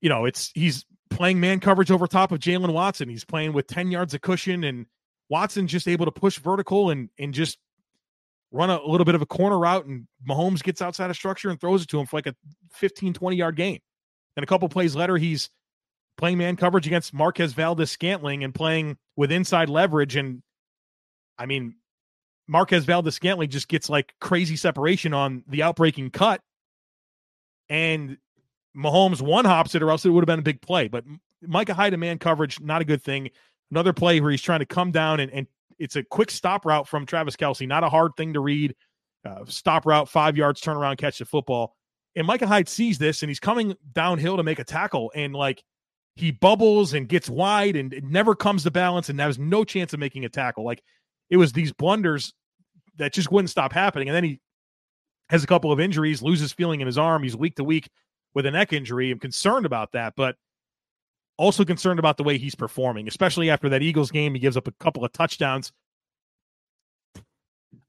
you 0.00 0.08
know, 0.08 0.24
it's 0.24 0.50
he's 0.54 0.84
playing 1.10 1.40
man 1.40 1.60
coverage 1.60 1.90
over 1.90 2.06
top 2.06 2.32
of 2.32 2.40
Jalen 2.40 2.72
Watson. 2.72 3.08
He's 3.08 3.24
playing 3.24 3.52
with 3.52 3.66
10 3.66 3.90
yards 3.90 4.14
of 4.14 4.20
cushion 4.20 4.64
and 4.64 4.86
Watson 5.28 5.66
just 5.66 5.88
able 5.88 6.06
to 6.06 6.12
push 6.12 6.38
vertical 6.38 6.90
and 6.90 7.08
and 7.18 7.32
just 7.32 7.58
run 8.52 8.70
a, 8.70 8.78
a, 8.78 8.88
little 8.88 9.04
bit 9.04 9.14
of 9.14 9.22
a 9.22 9.26
corner 9.26 9.58
route 9.58 9.84
and 9.86 10.06
Mahomes 10.28 10.62
gets 10.62 10.80
outside 10.80 11.10
of 11.10 11.16
structure 11.16 11.50
and 11.50 11.60
throws 11.60 11.82
it 11.82 11.88
to 11.88 11.98
him 11.98 12.06
for 12.06 12.16
like 12.16 12.26
a 12.26 12.34
15 12.72 13.14
20 13.14 13.36
yard 13.36 13.56
gain. 13.56 13.80
And 14.36 14.44
a 14.44 14.46
couple 14.46 14.68
plays 14.68 14.94
later 14.94 15.16
he's 15.16 15.50
playing 16.16 16.38
man 16.38 16.56
coverage 16.56 16.86
against 16.86 17.12
Marquez 17.12 17.52
Valdes 17.52 17.90
Scantling 17.90 18.44
and 18.44 18.54
playing 18.54 18.96
with 19.16 19.32
inside 19.32 19.68
leverage 19.68 20.16
and 20.16 20.42
I 21.38 21.46
mean 21.46 21.76
Marquez 22.46 22.84
Valdes 22.84 23.14
Scantling 23.14 23.50
just 23.50 23.68
gets 23.68 23.88
like 23.88 24.14
crazy 24.20 24.56
separation 24.56 25.14
on 25.14 25.42
the 25.48 25.60
outbreaking 25.60 26.12
cut 26.12 26.40
and 27.68 28.18
Mahomes 28.76 29.22
one 29.22 29.44
hops 29.44 29.74
it 29.74 29.82
or 29.82 29.90
else 29.90 30.04
it 30.04 30.10
would 30.10 30.22
have 30.22 30.26
been 30.26 30.38
a 30.38 30.42
big 30.42 30.60
play. 30.60 30.88
But 30.88 31.04
Micah 31.42 31.74
Hyde 31.74 31.98
man 31.98 32.18
coverage, 32.18 32.60
not 32.60 32.82
a 32.82 32.84
good 32.84 33.02
thing. 33.02 33.30
Another 33.74 33.92
play 33.92 34.20
where 34.20 34.30
he's 34.30 34.40
trying 34.40 34.60
to 34.60 34.66
come 34.66 34.92
down 34.92 35.18
and, 35.18 35.32
and 35.32 35.48
it's 35.80 35.96
a 35.96 36.04
quick 36.04 36.30
stop 36.30 36.64
route 36.64 36.86
from 36.86 37.04
Travis 37.04 37.34
Kelce, 37.34 37.66
not 37.66 37.82
a 37.82 37.88
hard 37.88 38.12
thing 38.16 38.32
to 38.34 38.38
read. 38.38 38.72
Uh, 39.26 39.44
stop 39.46 39.84
route, 39.84 40.08
five 40.08 40.36
yards, 40.36 40.60
turn 40.60 40.76
around, 40.76 40.96
catch 40.96 41.18
the 41.18 41.24
football. 41.24 41.74
And 42.14 42.24
Micah 42.24 42.46
Hyde 42.46 42.68
sees 42.68 42.98
this 42.98 43.24
and 43.24 43.30
he's 43.30 43.40
coming 43.40 43.74
downhill 43.92 44.36
to 44.36 44.44
make 44.44 44.60
a 44.60 44.64
tackle. 44.64 45.10
And 45.16 45.34
like 45.34 45.64
he 46.14 46.30
bubbles 46.30 46.94
and 46.94 47.08
gets 47.08 47.28
wide 47.28 47.74
and 47.74 47.92
it 47.92 48.04
never 48.04 48.36
comes 48.36 48.62
to 48.62 48.70
balance 48.70 49.08
and 49.08 49.18
has 49.18 49.40
no 49.40 49.64
chance 49.64 49.92
of 49.92 49.98
making 49.98 50.24
a 50.24 50.28
tackle. 50.28 50.64
Like 50.64 50.80
it 51.28 51.36
was 51.36 51.52
these 51.52 51.72
blunders 51.72 52.32
that 52.98 53.12
just 53.12 53.32
wouldn't 53.32 53.50
stop 53.50 53.72
happening. 53.72 54.08
And 54.08 54.14
then 54.14 54.22
he 54.22 54.40
has 55.30 55.42
a 55.42 55.48
couple 55.48 55.72
of 55.72 55.80
injuries, 55.80 56.22
loses 56.22 56.52
feeling 56.52 56.80
in 56.80 56.86
his 56.86 56.96
arm. 56.96 57.24
He's 57.24 57.36
week 57.36 57.56
to 57.56 57.64
week 57.64 57.90
with 58.34 58.46
a 58.46 58.52
neck 58.52 58.72
injury. 58.72 59.10
I'm 59.10 59.18
concerned 59.18 59.66
about 59.66 59.90
that, 59.94 60.14
but 60.16 60.36
also 61.36 61.64
concerned 61.64 61.98
about 61.98 62.16
the 62.16 62.24
way 62.24 62.38
he's 62.38 62.54
performing, 62.54 63.08
especially 63.08 63.50
after 63.50 63.68
that 63.70 63.82
Eagles 63.82 64.10
game. 64.10 64.34
He 64.34 64.40
gives 64.40 64.56
up 64.56 64.68
a 64.68 64.72
couple 64.72 65.04
of 65.04 65.12
touchdowns. 65.12 65.72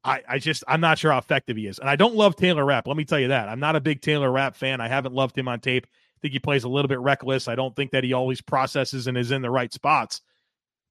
I, 0.03 0.21
I 0.27 0.39
just 0.39 0.63
I'm 0.67 0.81
not 0.81 0.99
sure 0.99 1.11
how 1.11 1.17
effective 1.17 1.57
he 1.57 1.67
is. 1.67 1.79
And 1.79 1.89
I 1.89 1.95
don't 1.95 2.15
love 2.15 2.35
Taylor 2.35 2.63
Rapp. 2.63 2.87
Let 2.87 2.97
me 2.97 3.05
tell 3.05 3.19
you 3.19 3.29
that. 3.29 3.49
I'm 3.49 3.59
not 3.59 3.75
a 3.75 3.81
big 3.81 4.01
Taylor 4.01 4.31
Rapp 4.31 4.55
fan. 4.55 4.79
I 4.79 4.87
haven't 4.87 5.15
loved 5.15 5.37
him 5.37 5.47
on 5.47 5.59
tape. 5.59 5.87
I 5.87 6.19
think 6.21 6.33
he 6.33 6.39
plays 6.39 6.63
a 6.63 6.69
little 6.69 6.87
bit 6.87 6.99
reckless. 6.99 7.47
I 7.47 7.55
don't 7.55 7.75
think 7.75 7.91
that 7.91 8.03
he 8.03 8.13
always 8.13 8.41
processes 8.41 9.07
and 9.07 9.17
is 9.17 9.31
in 9.31 9.41
the 9.41 9.49
right 9.49 9.73
spots. 9.73 10.21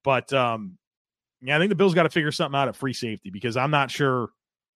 But 0.03 0.31
um 0.33 0.77
yeah, 1.41 1.55
I 1.55 1.59
think 1.59 1.69
the 1.69 1.75
Bills 1.75 1.93
got 1.93 2.03
to 2.03 2.09
figure 2.09 2.31
something 2.31 2.57
out 2.57 2.67
at 2.67 2.75
free 2.75 2.93
safety 2.93 3.29
because 3.29 3.55
I'm 3.55 3.71
not 3.71 3.91
sure 3.91 4.29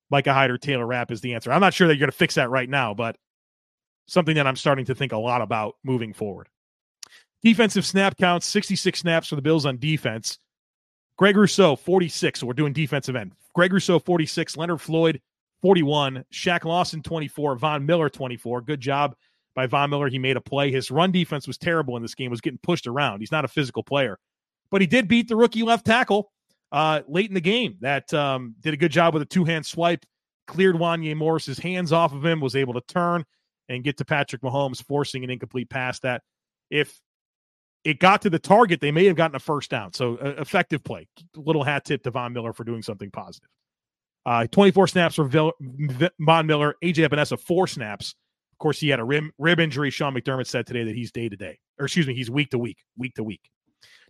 Micah 0.09 0.33
Hyde 0.33 0.51
or 0.51 0.57
Taylor 0.57 0.85
Rapp 0.85 1.11
is 1.11 1.21
the 1.21 1.33
answer. 1.33 1.51
I'm 1.51 1.61
not 1.61 1.73
sure 1.73 1.87
that 1.87 1.95
you're 1.95 2.05
going 2.05 2.11
to 2.11 2.17
fix 2.17 2.35
that 2.35 2.49
right 2.49 2.69
now, 2.69 2.93
but 2.93 3.17
something 4.07 4.35
that 4.35 4.47
I'm 4.47 4.55
starting 4.55 4.85
to 4.85 4.95
think 4.95 5.11
a 5.11 5.17
lot 5.17 5.41
about 5.41 5.75
moving 5.83 6.13
forward. 6.13 6.47
Defensive 7.43 7.86
snap 7.86 8.17
counts 8.17 8.45
66 8.47 8.99
snaps 8.99 9.28
for 9.28 9.36
the 9.36 9.41
Bills 9.41 9.65
on 9.65 9.78
defense. 9.78 10.39
Greg 11.17 11.38
Rousseau, 11.38 11.75
46. 11.75 12.39
So 12.39 12.47
we're 12.47 12.54
doing 12.54 12.73
defensive 12.73 13.15
end. 13.15 13.34
Greg 13.54 13.73
Rousseau, 13.73 13.99
46. 13.99 14.58
Leonard 14.58 14.82
Floyd, 14.82 15.21
41. 15.62 16.25
Shaq 16.34 16.65
Lawson, 16.65 17.02
24. 17.02 17.56
Von 17.56 17.86
Miller, 17.86 18.10
24. 18.10 18.62
Good 18.62 18.82
job 18.82 19.15
by 19.56 19.67
Von 19.67 19.89
Miller. 19.89 20.10
He 20.10 20.19
made 20.19 20.38
a 20.38 20.41
play. 20.41 20.71
His 20.71 20.91
run 20.91 21.12
defense 21.12 21.47
was 21.47 21.58
terrible 21.58 21.95
in 21.95 22.02
this 22.02 22.15
game, 22.15 22.32
was 22.32 22.41
getting 22.41 22.60
pushed 22.62 22.88
around. 22.88 23.19
He's 23.19 23.32
not 23.32 23.45
a 23.45 23.49
physical 23.49 23.84
player, 23.84 24.17
but 24.69 24.82
he 24.82 24.88
did 24.88 25.08
beat 25.08 25.28
the 25.28 25.36
rookie 25.36 25.63
left 25.63 25.86
tackle 25.86 26.32
uh, 26.71 27.02
late 27.08 27.30
in 27.30 27.34
the 27.34 27.41
game. 27.41 27.78
That 27.82 28.13
um, 28.13 28.56
did 28.60 28.73
a 28.73 28.78
good 28.78 28.91
job 28.91 29.13
with 29.13 29.23
a 29.23 29.25
two 29.25 29.43
hand 29.43 29.65
swipe, 29.65 30.06
cleared 30.47 30.75
Wanya 30.75 31.15
Morris's 31.15 31.60
hands 31.60 31.91
off 31.91 32.13
of 32.13 32.25
him, 32.25 32.39
was 32.39 32.56
able 32.56 32.73
to 32.75 32.82
turn 32.82 33.25
and 33.67 33.84
get 33.84 33.97
to 33.97 34.06
Patrick 34.06 34.41
Mahomes, 34.41 34.84
forcing 34.84 35.23
an 35.23 35.30
incomplete 35.30 35.69
pass 35.69 35.99
that 35.99 36.23
if 36.69 36.99
it 37.83 37.99
got 37.99 38.21
to 38.23 38.29
the 38.29 38.39
target, 38.39 38.81
they 38.81 38.91
may 38.91 39.05
have 39.05 39.15
gotten 39.15 39.35
a 39.35 39.39
first 39.39 39.69
down. 39.69 39.93
So 39.93 40.17
uh, 40.17 40.35
effective 40.37 40.83
play. 40.83 41.07
Little 41.35 41.63
hat 41.63 41.85
tip 41.85 42.03
to 42.03 42.11
Von 42.11 42.33
Miller 42.33 42.53
for 42.53 42.63
doing 42.63 42.81
something 42.81 43.09
positive. 43.11 43.49
Uh, 44.25 44.47
24 44.47 44.87
snaps 44.87 45.15
for 45.15 45.25
Von 45.25 46.45
Miller. 46.45 46.75
AJ 46.83 47.07
Epenesa, 47.07 47.39
four 47.39 47.67
snaps. 47.67 48.13
Of 48.53 48.57
course, 48.59 48.79
he 48.79 48.89
had 48.89 48.99
a 48.99 49.03
rib, 49.03 49.25
rib 49.37 49.59
injury. 49.59 49.89
Sean 49.89 50.13
McDermott 50.13 50.47
said 50.47 50.67
today 50.67 50.83
that 50.83 50.95
he's 50.95 51.11
day 51.11 51.29
to 51.29 51.37
day, 51.37 51.57
or 51.79 51.85
excuse 51.85 52.05
me, 52.05 52.13
he's 52.13 52.29
week 52.29 52.49
to 52.49 52.59
week, 52.59 52.77
week 52.97 53.13
to 53.15 53.23
week. 53.23 53.49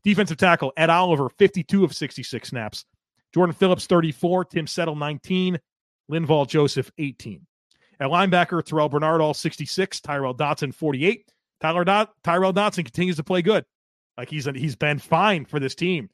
Defensive 0.03 0.37
tackle, 0.37 0.73
Ed 0.75 0.89
Oliver, 0.89 1.29
52 1.29 1.83
of 1.83 1.93
66 1.93 2.49
snaps. 2.49 2.85
Jordan 3.33 3.53
Phillips, 3.53 3.85
34. 3.85 4.45
Tim 4.45 4.65
Settle, 4.65 4.95
19. 4.95 5.59
Linval 6.11 6.47
Joseph, 6.47 6.91
18. 6.97 7.45
At 7.99 8.09
linebacker, 8.09 8.63
Terrell 8.63 8.89
Bernard, 8.89 9.21
all 9.21 9.33
66. 9.33 10.01
Tyrel 10.01 10.33
Dodson, 10.35 10.71
48. 10.71 11.31
Tyler 11.61 11.83
Dot- 11.83 12.13
Tyrel 12.23 12.53
Dodson 12.53 12.83
continues 12.83 13.17
to 13.17 13.23
play 13.23 13.41
good. 13.41 13.65
Like 14.17 14.29
he's 14.29 14.45
he's 14.45 14.75
been 14.75 14.99
fine 14.99 15.45
for 15.45 15.59
this 15.59 15.75
team. 15.75 16.09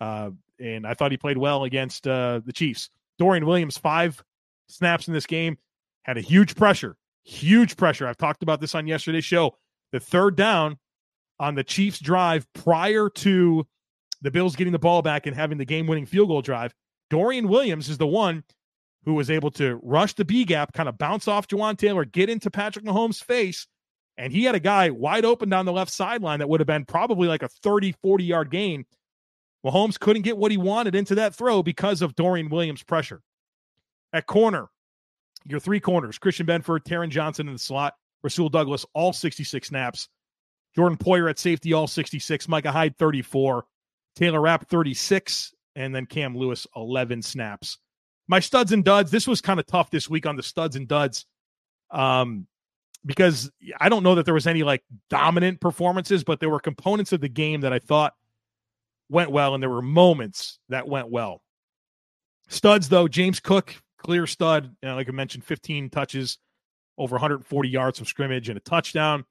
Uh, 0.00 0.30
and 0.60 0.86
I 0.86 0.94
thought 0.94 1.10
he 1.10 1.16
played 1.16 1.38
well 1.38 1.64
against 1.64 2.06
uh, 2.06 2.40
the 2.44 2.52
Chiefs. 2.52 2.90
Dorian 3.18 3.46
Williams, 3.46 3.78
five 3.78 4.22
snaps 4.68 5.08
in 5.08 5.14
this 5.14 5.26
game, 5.26 5.58
had 6.02 6.16
a 6.16 6.20
huge 6.20 6.54
pressure, 6.54 6.96
huge 7.24 7.76
pressure. 7.76 8.06
I've 8.06 8.16
talked 8.16 8.42
about 8.42 8.60
this 8.60 8.74
on 8.74 8.86
yesterday's 8.86 9.24
show. 9.24 9.56
The 9.92 10.00
third 10.00 10.36
down 10.36 10.78
on 11.40 11.54
the 11.54 11.64
Chiefs 11.64 11.98
drive 12.00 12.46
prior 12.52 13.08
to 13.10 13.66
the 14.20 14.30
Bills 14.30 14.56
getting 14.56 14.72
the 14.72 14.78
ball 14.78 15.02
back 15.02 15.26
and 15.26 15.34
having 15.34 15.58
the 15.58 15.64
game 15.64 15.86
winning 15.86 16.06
field 16.06 16.28
goal 16.28 16.42
drive, 16.42 16.74
Dorian 17.10 17.48
Williams 17.48 17.88
is 17.88 17.98
the 17.98 18.06
one 18.06 18.44
who 19.04 19.14
was 19.14 19.30
able 19.30 19.50
to 19.52 19.80
rush 19.82 20.14
the 20.14 20.24
B 20.24 20.44
gap, 20.44 20.72
kind 20.72 20.88
of 20.88 20.98
bounce 20.98 21.28
off 21.28 21.48
Jawaan 21.48 21.78
Taylor, 21.78 22.04
get 22.04 22.28
into 22.28 22.50
Patrick 22.50 22.84
Mahomes' 22.84 23.22
face. 23.22 23.66
And 24.18 24.32
he 24.32 24.44
had 24.44 24.56
a 24.56 24.60
guy 24.60 24.90
wide 24.90 25.24
open 25.24 25.48
down 25.48 25.64
the 25.64 25.72
left 25.72 25.92
sideline 25.92 26.40
that 26.40 26.48
would 26.48 26.58
have 26.58 26.66
been 26.66 26.84
probably 26.84 27.28
like 27.28 27.44
a 27.44 27.48
30, 27.48 27.92
40 28.02 28.24
yard 28.24 28.50
gain. 28.50 28.84
Mahomes 29.64 29.98
couldn't 29.98 30.22
get 30.22 30.36
what 30.36 30.50
he 30.50 30.56
wanted 30.56 30.96
into 30.96 31.14
that 31.14 31.34
throw 31.34 31.62
because 31.62 32.02
of 32.02 32.16
Dorian 32.16 32.48
Williams' 32.48 32.82
pressure. 32.82 33.22
At 34.12 34.26
corner, 34.26 34.68
your 35.44 35.60
three 35.60 35.80
corners 35.80 36.18
Christian 36.18 36.46
Benford, 36.46 36.80
Taron 36.80 37.10
Johnson 37.10 37.46
in 37.46 37.54
the 37.54 37.58
slot, 37.58 37.94
Rasul 38.22 38.48
Douglas, 38.48 38.84
all 38.92 39.12
66 39.12 39.68
snaps. 39.68 40.08
Jordan 40.74 40.98
Poyer 40.98 41.30
at 41.30 41.38
safety, 41.38 41.72
all 41.72 41.86
66. 41.86 42.48
Micah 42.48 42.72
Hyde, 42.72 42.96
34. 42.98 43.64
Taylor 44.16 44.40
Rapp, 44.40 44.68
36. 44.68 45.54
And 45.76 45.94
then 45.94 46.06
Cam 46.06 46.36
Lewis, 46.36 46.66
11 46.76 47.22
snaps. 47.22 47.78
My 48.26 48.40
studs 48.40 48.72
and 48.72 48.84
duds, 48.84 49.10
this 49.10 49.26
was 49.26 49.40
kind 49.40 49.60
of 49.60 49.66
tough 49.66 49.90
this 49.90 50.10
week 50.10 50.26
on 50.26 50.36
the 50.36 50.42
studs 50.42 50.76
and 50.76 50.86
duds 50.86 51.24
um, 51.90 52.46
because 53.08 53.50
I 53.80 53.88
don't 53.88 54.02
know 54.02 54.14
that 54.16 54.26
there 54.26 54.34
was 54.34 54.46
any 54.46 54.62
like 54.62 54.84
dominant 55.08 55.62
performances, 55.62 56.22
but 56.24 56.40
there 56.40 56.50
were 56.50 56.60
components 56.60 57.10
of 57.12 57.22
the 57.22 57.28
game 57.28 57.62
that 57.62 57.72
I 57.72 57.78
thought 57.78 58.12
went 59.08 59.30
well, 59.30 59.54
and 59.54 59.62
there 59.62 59.70
were 59.70 59.80
moments 59.80 60.58
that 60.68 60.86
went 60.86 61.08
well. 61.08 61.40
Studs, 62.48 62.90
though, 62.90 63.08
James 63.08 63.40
Cook, 63.40 63.74
clear 63.96 64.26
stud. 64.26 64.76
You 64.82 64.90
know, 64.90 64.94
like 64.94 65.08
I 65.08 65.12
mentioned, 65.12 65.42
15 65.44 65.88
touches, 65.88 66.36
over 66.98 67.14
140 67.14 67.68
yards 67.70 67.98
from 67.98 68.06
scrimmage, 68.06 68.50
and 68.50 68.58
a 68.58 68.60
touchdown. 68.60 69.24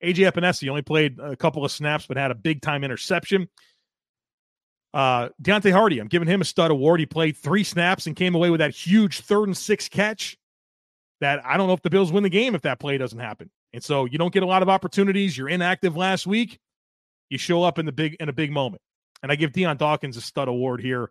AJ 0.00 0.30
Epenesa 0.30 0.68
only 0.68 0.82
played 0.82 1.18
a 1.18 1.34
couple 1.34 1.64
of 1.64 1.72
snaps, 1.72 2.06
but 2.06 2.16
had 2.16 2.30
a 2.30 2.36
big 2.36 2.62
time 2.62 2.84
interception. 2.84 3.48
Uh, 4.92 5.30
Deonte 5.42 5.72
Harty, 5.72 5.98
I'm 5.98 6.06
giving 6.06 6.28
him 6.28 6.40
a 6.40 6.44
stud 6.44 6.70
award. 6.70 7.00
He 7.00 7.06
played 7.06 7.36
three 7.36 7.64
snaps 7.64 8.06
and 8.06 8.14
came 8.14 8.36
away 8.36 8.50
with 8.50 8.60
that 8.60 8.72
huge 8.72 9.22
third 9.22 9.48
and 9.48 9.56
six 9.56 9.88
catch. 9.88 10.38
That 11.24 11.40
I 11.46 11.56
don't 11.56 11.68
know 11.68 11.72
if 11.72 11.80
the 11.80 11.88
Bills 11.88 12.12
win 12.12 12.22
the 12.22 12.28
game 12.28 12.54
if 12.54 12.60
that 12.62 12.78
play 12.78 12.98
doesn't 12.98 13.18
happen. 13.18 13.50
And 13.72 13.82
so 13.82 14.04
you 14.04 14.18
don't 14.18 14.32
get 14.32 14.42
a 14.42 14.46
lot 14.46 14.60
of 14.60 14.68
opportunities. 14.68 15.38
You're 15.38 15.48
inactive 15.48 15.96
last 15.96 16.26
week. 16.26 16.58
You 17.30 17.38
show 17.38 17.62
up 17.62 17.78
in 17.78 17.86
the 17.86 17.92
big 17.92 18.16
in 18.20 18.28
a 18.28 18.32
big 18.34 18.52
moment. 18.52 18.82
And 19.22 19.32
I 19.32 19.36
give 19.36 19.52
Dion 19.52 19.78
Dawkins 19.78 20.18
a 20.18 20.20
stud 20.20 20.48
award 20.48 20.82
here. 20.82 21.10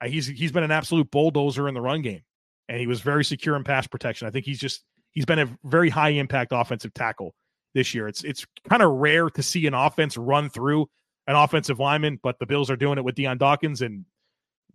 Uh, 0.00 0.08
he's 0.08 0.26
he's 0.26 0.50
been 0.50 0.62
an 0.62 0.70
absolute 0.70 1.10
bulldozer 1.10 1.68
in 1.68 1.74
the 1.74 1.80
run 1.82 2.00
game, 2.00 2.22
and 2.70 2.80
he 2.80 2.86
was 2.86 3.02
very 3.02 3.22
secure 3.22 3.54
in 3.54 3.64
pass 3.64 3.86
protection. 3.86 4.26
I 4.26 4.30
think 4.30 4.46
he's 4.46 4.58
just 4.58 4.82
he's 5.12 5.26
been 5.26 5.40
a 5.40 5.58
very 5.62 5.90
high 5.90 6.10
impact 6.10 6.52
offensive 6.54 6.94
tackle 6.94 7.34
this 7.74 7.92
year. 7.92 8.08
It's 8.08 8.24
it's 8.24 8.46
kind 8.70 8.80
of 8.80 8.92
rare 8.92 9.28
to 9.28 9.42
see 9.42 9.66
an 9.66 9.74
offense 9.74 10.16
run 10.16 10.48
through 10.48 10.88
an 11.26 11.36
offensive 11.36 11.78
lineman, 11.78 12.18
but 12.22 12.38
the 12.38 12.46
Bills 12.46 12.70
are 12.70 12.76
doing 12.76 12.96
it 12.96 13.04
with 13.04 13.14
Dion 13.14 13.36
Dawkins, 13.36 13.82
and 13.82 14.06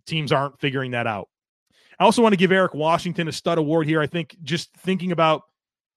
teams 0.06 0.30
aren't 0.30 0.60
figuring 0.60 0.92
that 0.92 1.08
out. 1.08 1.28
I 1.98 2.04
also 2.04 2.22
want 2.22 2.32
to 2.32 2.36
give 2.36 2.52
Eric 2.52 2.74
Washington 2.74 3.28
a 3.28 3.32
stud 3.32 3.58
award 3.58 3.86
here. 3.86 4.00
I 4.00 4.06
think 4.06 4.36
just 4.42 4.74
thinking 4.76 5.12
about 5.12 5.42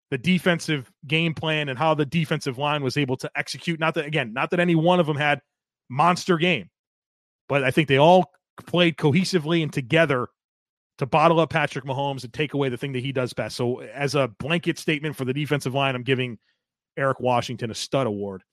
the 0.10 0.18
defensive 0.18 0.92
game 1.06 1.34
plan 1.34 1.70
and 1.70 1.78
how 1.78 1.94
the 1.94 2.06
defensive 2.06 2.58
line 2.58 2.84
was 2.84 2.98
able 2.98 3.18
to 3.18 3.32
execute. 3.36 3.80
Not 3.80 3.96
that 3.96 4.06
again, 4.06 4.34
not 4.34 4.52
that 4.52 4.60
any 4.60 4.76
one 4.76 5.00
of 5.00 5.08
them 5.08 5.18
had 5.18 5.42
monster 5.90 6.38
game, 6.38 6.70
but 7.50 7.64
I 7.64 7.72
think 7.72 7.88
they 7.88 7.98
all 7.98 8.32
played 8.66 8.98
cohesively 8.98 9.64
and 9.64 9.72
together 9.72 10.28
to 10.98 11.06
bottle 11.06 11.40
up 11.40 11.50
Patrick 11.50 11.86
Mahomes 11.86 12.24
and 12.24 12.34
take 12.34 12.54
away 12.54 12.70
the 12.70 12.78
thing 12.78 12.94
that 12.94 13.04
he 13.04 13.12
does 13.12 13.34
best. 13.34 13.56
So 13.56 13.82
as 13.82 14.16
a 14.16 14.30
blanket 14.40 14.80
statement 14.80 15.16
for 15.16 15.26
the 15.26 15.34
defensive 15.34 15.74
line, 15.74 15.96
I'm 15.96 16.04
giving 16.04 16.40
Eric 16.98 17.20
Washington 17.20 17.70
a 17.70 17.76
stud 17.76 18.08
award. 18.08 18.44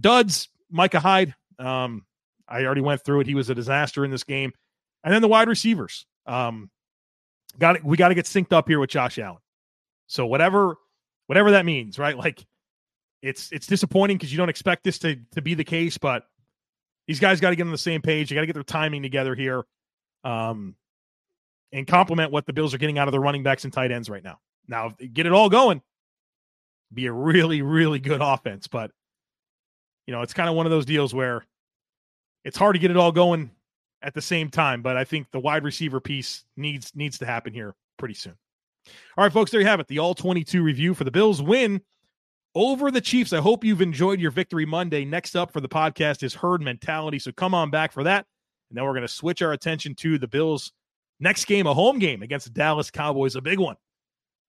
Duds, 0.00 0.48
Micah 0.70 0.98
Hyde. 0.98 1.34
Um, 1.58 2.04
I 2.48 2.64
already 2.64 2.80
went 2.80 3.04
through 3.04 3.20
it. 3.20 3.26
He 3.26 3.34
was 3.34 3.48
a 3.48 3.54
disaster 3.54 4.04
in 4.04 4.10
this 4.10 4.24
game. 4.24 4.52
And 5.04 5.14
then 5.14 5.22
the 5.22 5.28
wide 5.28 5.48
receivers. 5.48 6.04
Um, 6.26 6.70
got 7.58 7.82
we 7.84 7.96
got 7.96 8.08
to 8.08 8.14
get 8.14 8.26
synced 8.26 8.52
up 8.52 8.68
here 8.68 8.80
with 8.80 8.90
Josh 8.90 9.18
Allen. 9.18 9.38
So 10.06 10.26
whatever 10.26 10.76
whatever 11.26 11.52
that 11.52 11.64
means, 11.64 11.98
right? 11.98 12.16
Like 12.16 12.44
it's 13.22 13.50
it's 13.52 13.66
disappointing 13.66 14.16
because 14.16 14.32
you 14.32 14.38
don't 14.38 14.48
expect 14.48 14.84
this 14.84 14.98
to 15.00 15.16
to 15.32 15.42
be 15.42 15.54
the 15.54 15.64
case, 15.64 15.98
but 15.98 16.24
these 17.06 17.20
guys 17.20 17.40
got 17.40 17.50
to 17.50 17.56
get 17.56 17.64
on 17.64 17.72
the 17.72 17.78
same 17.78 18.02
page. 18.02 18.28
They 18.28 18.34
got 18.34 18.42
to 18.42 18.46
get 18.46 18.54
their 18.54 18.62
timing 18.62 19.02
together 19.02 19.34
here, 19.34 19.64
um, 20.24 20.74
and 21.72 21.86
complement 21.86 22.32
what 22.32 22.46
the 22.46 22.52
Bills 22.52 22.74
are 22.74 22.78
getting 22.78 22.98
out 22.98 23.08
of 23.08 23.12
their 23.12 23.20
running 23.20 23.42
backs 23.42 23.64
and 23.64 23.72
tight 23.72 23.90
ends 23.90 24.08
right 24.08 24.22
now. 24.22 24.38
Now, 24.68 24.94
get 25.12 25.26
it 25.26 25.32
all 25.32 25.48
going, 25.48 25.82
be 26.92 27.06
a 27.06 27.12
really 27.12 27.62
really 27.62 27.98
good 27.98 28.20
offense, 28.22 28.66
but 28.66 28.90
you 30.06 30.12
know 30.12 30.22
it's 30.22 30.34
kind 30.34 30.48
of 30.48 30.54
one 30.54 30.66
of 30.66 30.70
those 30.70 30.86
deals 30.86 31.14
where 31.14 31.44
it's 32.44 32.58
hard 32.58 32.74
to 32.74 32.78
get 32.78 32.90
it 32.90 32.96
all 32.96 33.12
going 33.12 33.50
at 34.04 34.14
the 34.14 34.22
same 34.22 34.50
time. 34.50 34.82
But 34.82 34.96
I 34.96 35.04
think 35.04 35.26
the 35.32 35.40
wide 35.40 35.64
receiver 35.64 36.00
piece 36.00 36.44
needs 36.56 36.92
needs 36.94 37.18
to 37.18 37.26
happen 37.26 37.52
here 37.52 37.74
pretty 37.98 38.14
soon. 38.14 38.34
All 39.16 39.24
right, 39.24 39.32
folks, 39.32 39.50
there 39.50 39.60
you 39.60 39.66
have 39.66 39.80
it. 39.80 39.88
The 39.88 39.98
all 39.98 40.14
22 40.14 40.62
review 40.62 40.94
for 40.94 41.04
the 41.04 41.10
Bills 41.10 41.42
win 41.42 41.80
over 42.54 42.90
the 42.90 43.00
Chiefs. 43.00 43.32
I 43.32 43.40
hope 43.40 43.64
you've 43.64 43.80
enjoyed 43.80 44.20
your 44.20 44.30
victory 44.30 44.66
Monday. 44.66 45.04
Next 45.04 45.34
up 45.34 45.52
for 45.52 45.60
the 45.60 45.68
podcast 45.68 46.22
is 46.22 46.34
herd 46.34 46.60
mentality. 46.60 47.18
So 47.18 47.32
come 47.32 47.54
on 47.54 47.70
back 47.70 47.92
for 47.92 48.04
that. 48.04 48.26
And 48.70 48.76
then 48.76 48.84
we're 48.84 48.92
going 48.92 49.02
to 49.02 49.08
switch 49.08 49.42
our 49.42 49.52
attention 49.52 49.94
to 49.96 50.18
the 50.18 50.28
Bills' 50.28 50.72
next 51.18 51.46
game, 51.46 51.66
a 51.66 51.74
home 51.74 51.98
game 51.98 52.22
against 52.22 52.46
the 52.46 52.52
Dallas 52.52 52.90
Cowboys, 52.90 53.36
a 53.36 53.40
big 53.40 53.58
one. 53.58 53.76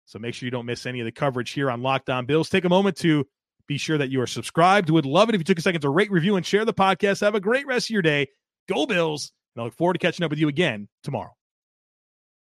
So 0.07 0.19
make 0.19 0.35
sure 0.35 0.47
you 0.47 0.51
don't 0.51 0.67
miss 0.67 0.87
any 0.87 1.01
of 1.01 1.05
the 1.05 1.13
coverage 1.13 1.51
here 1.51 1.71
on 1.71 1.83
Locked 1.83 2.11
On 2.11 2.27
Bills. 2.27 2.49
Take 2.49 2.65
a 2.65 2.69
moment 2.69 2.97
to 2.99 3.27
be 3.67 3.79
sure 3.79 3.99
that 3.99 4.11
you 4.11 4.21
are 4.21 4.27
subscribed. 4.27 4.91
Would 4.91 5.07
love 5.07 5.29
it 5.29 5.35
if 5.35 5.41
you 5.41 5.45
took 5.45 5.59
a 5.59 5.63
second 5.63 5.83
to 5.83 5.91
rate, 5.91 6.11
review, 6.11 6.37
and 6.37 6.45
share 6.45 6.65
the 6.65 6.73
podcast. 6.73 7.21
Have 7.21 7.35
a 7.35 7.41
great 7.41 7.67
rest 7.67 7.87
of 7.87 7.91
your 7.91 8.03
day. 8.03 8.29
Go 8.69 8.87
Bills. 8.87 9.33
I 9.61 9.65
look 9.65 9.75
forward 9.75 9.95
to 9.95 9.99
catching 9.99 10.25
up 10.25 10.31
with 10.31 10.39
you 10.39 10.49
again 10.49 10.89
tomorrow. 11.03 11.38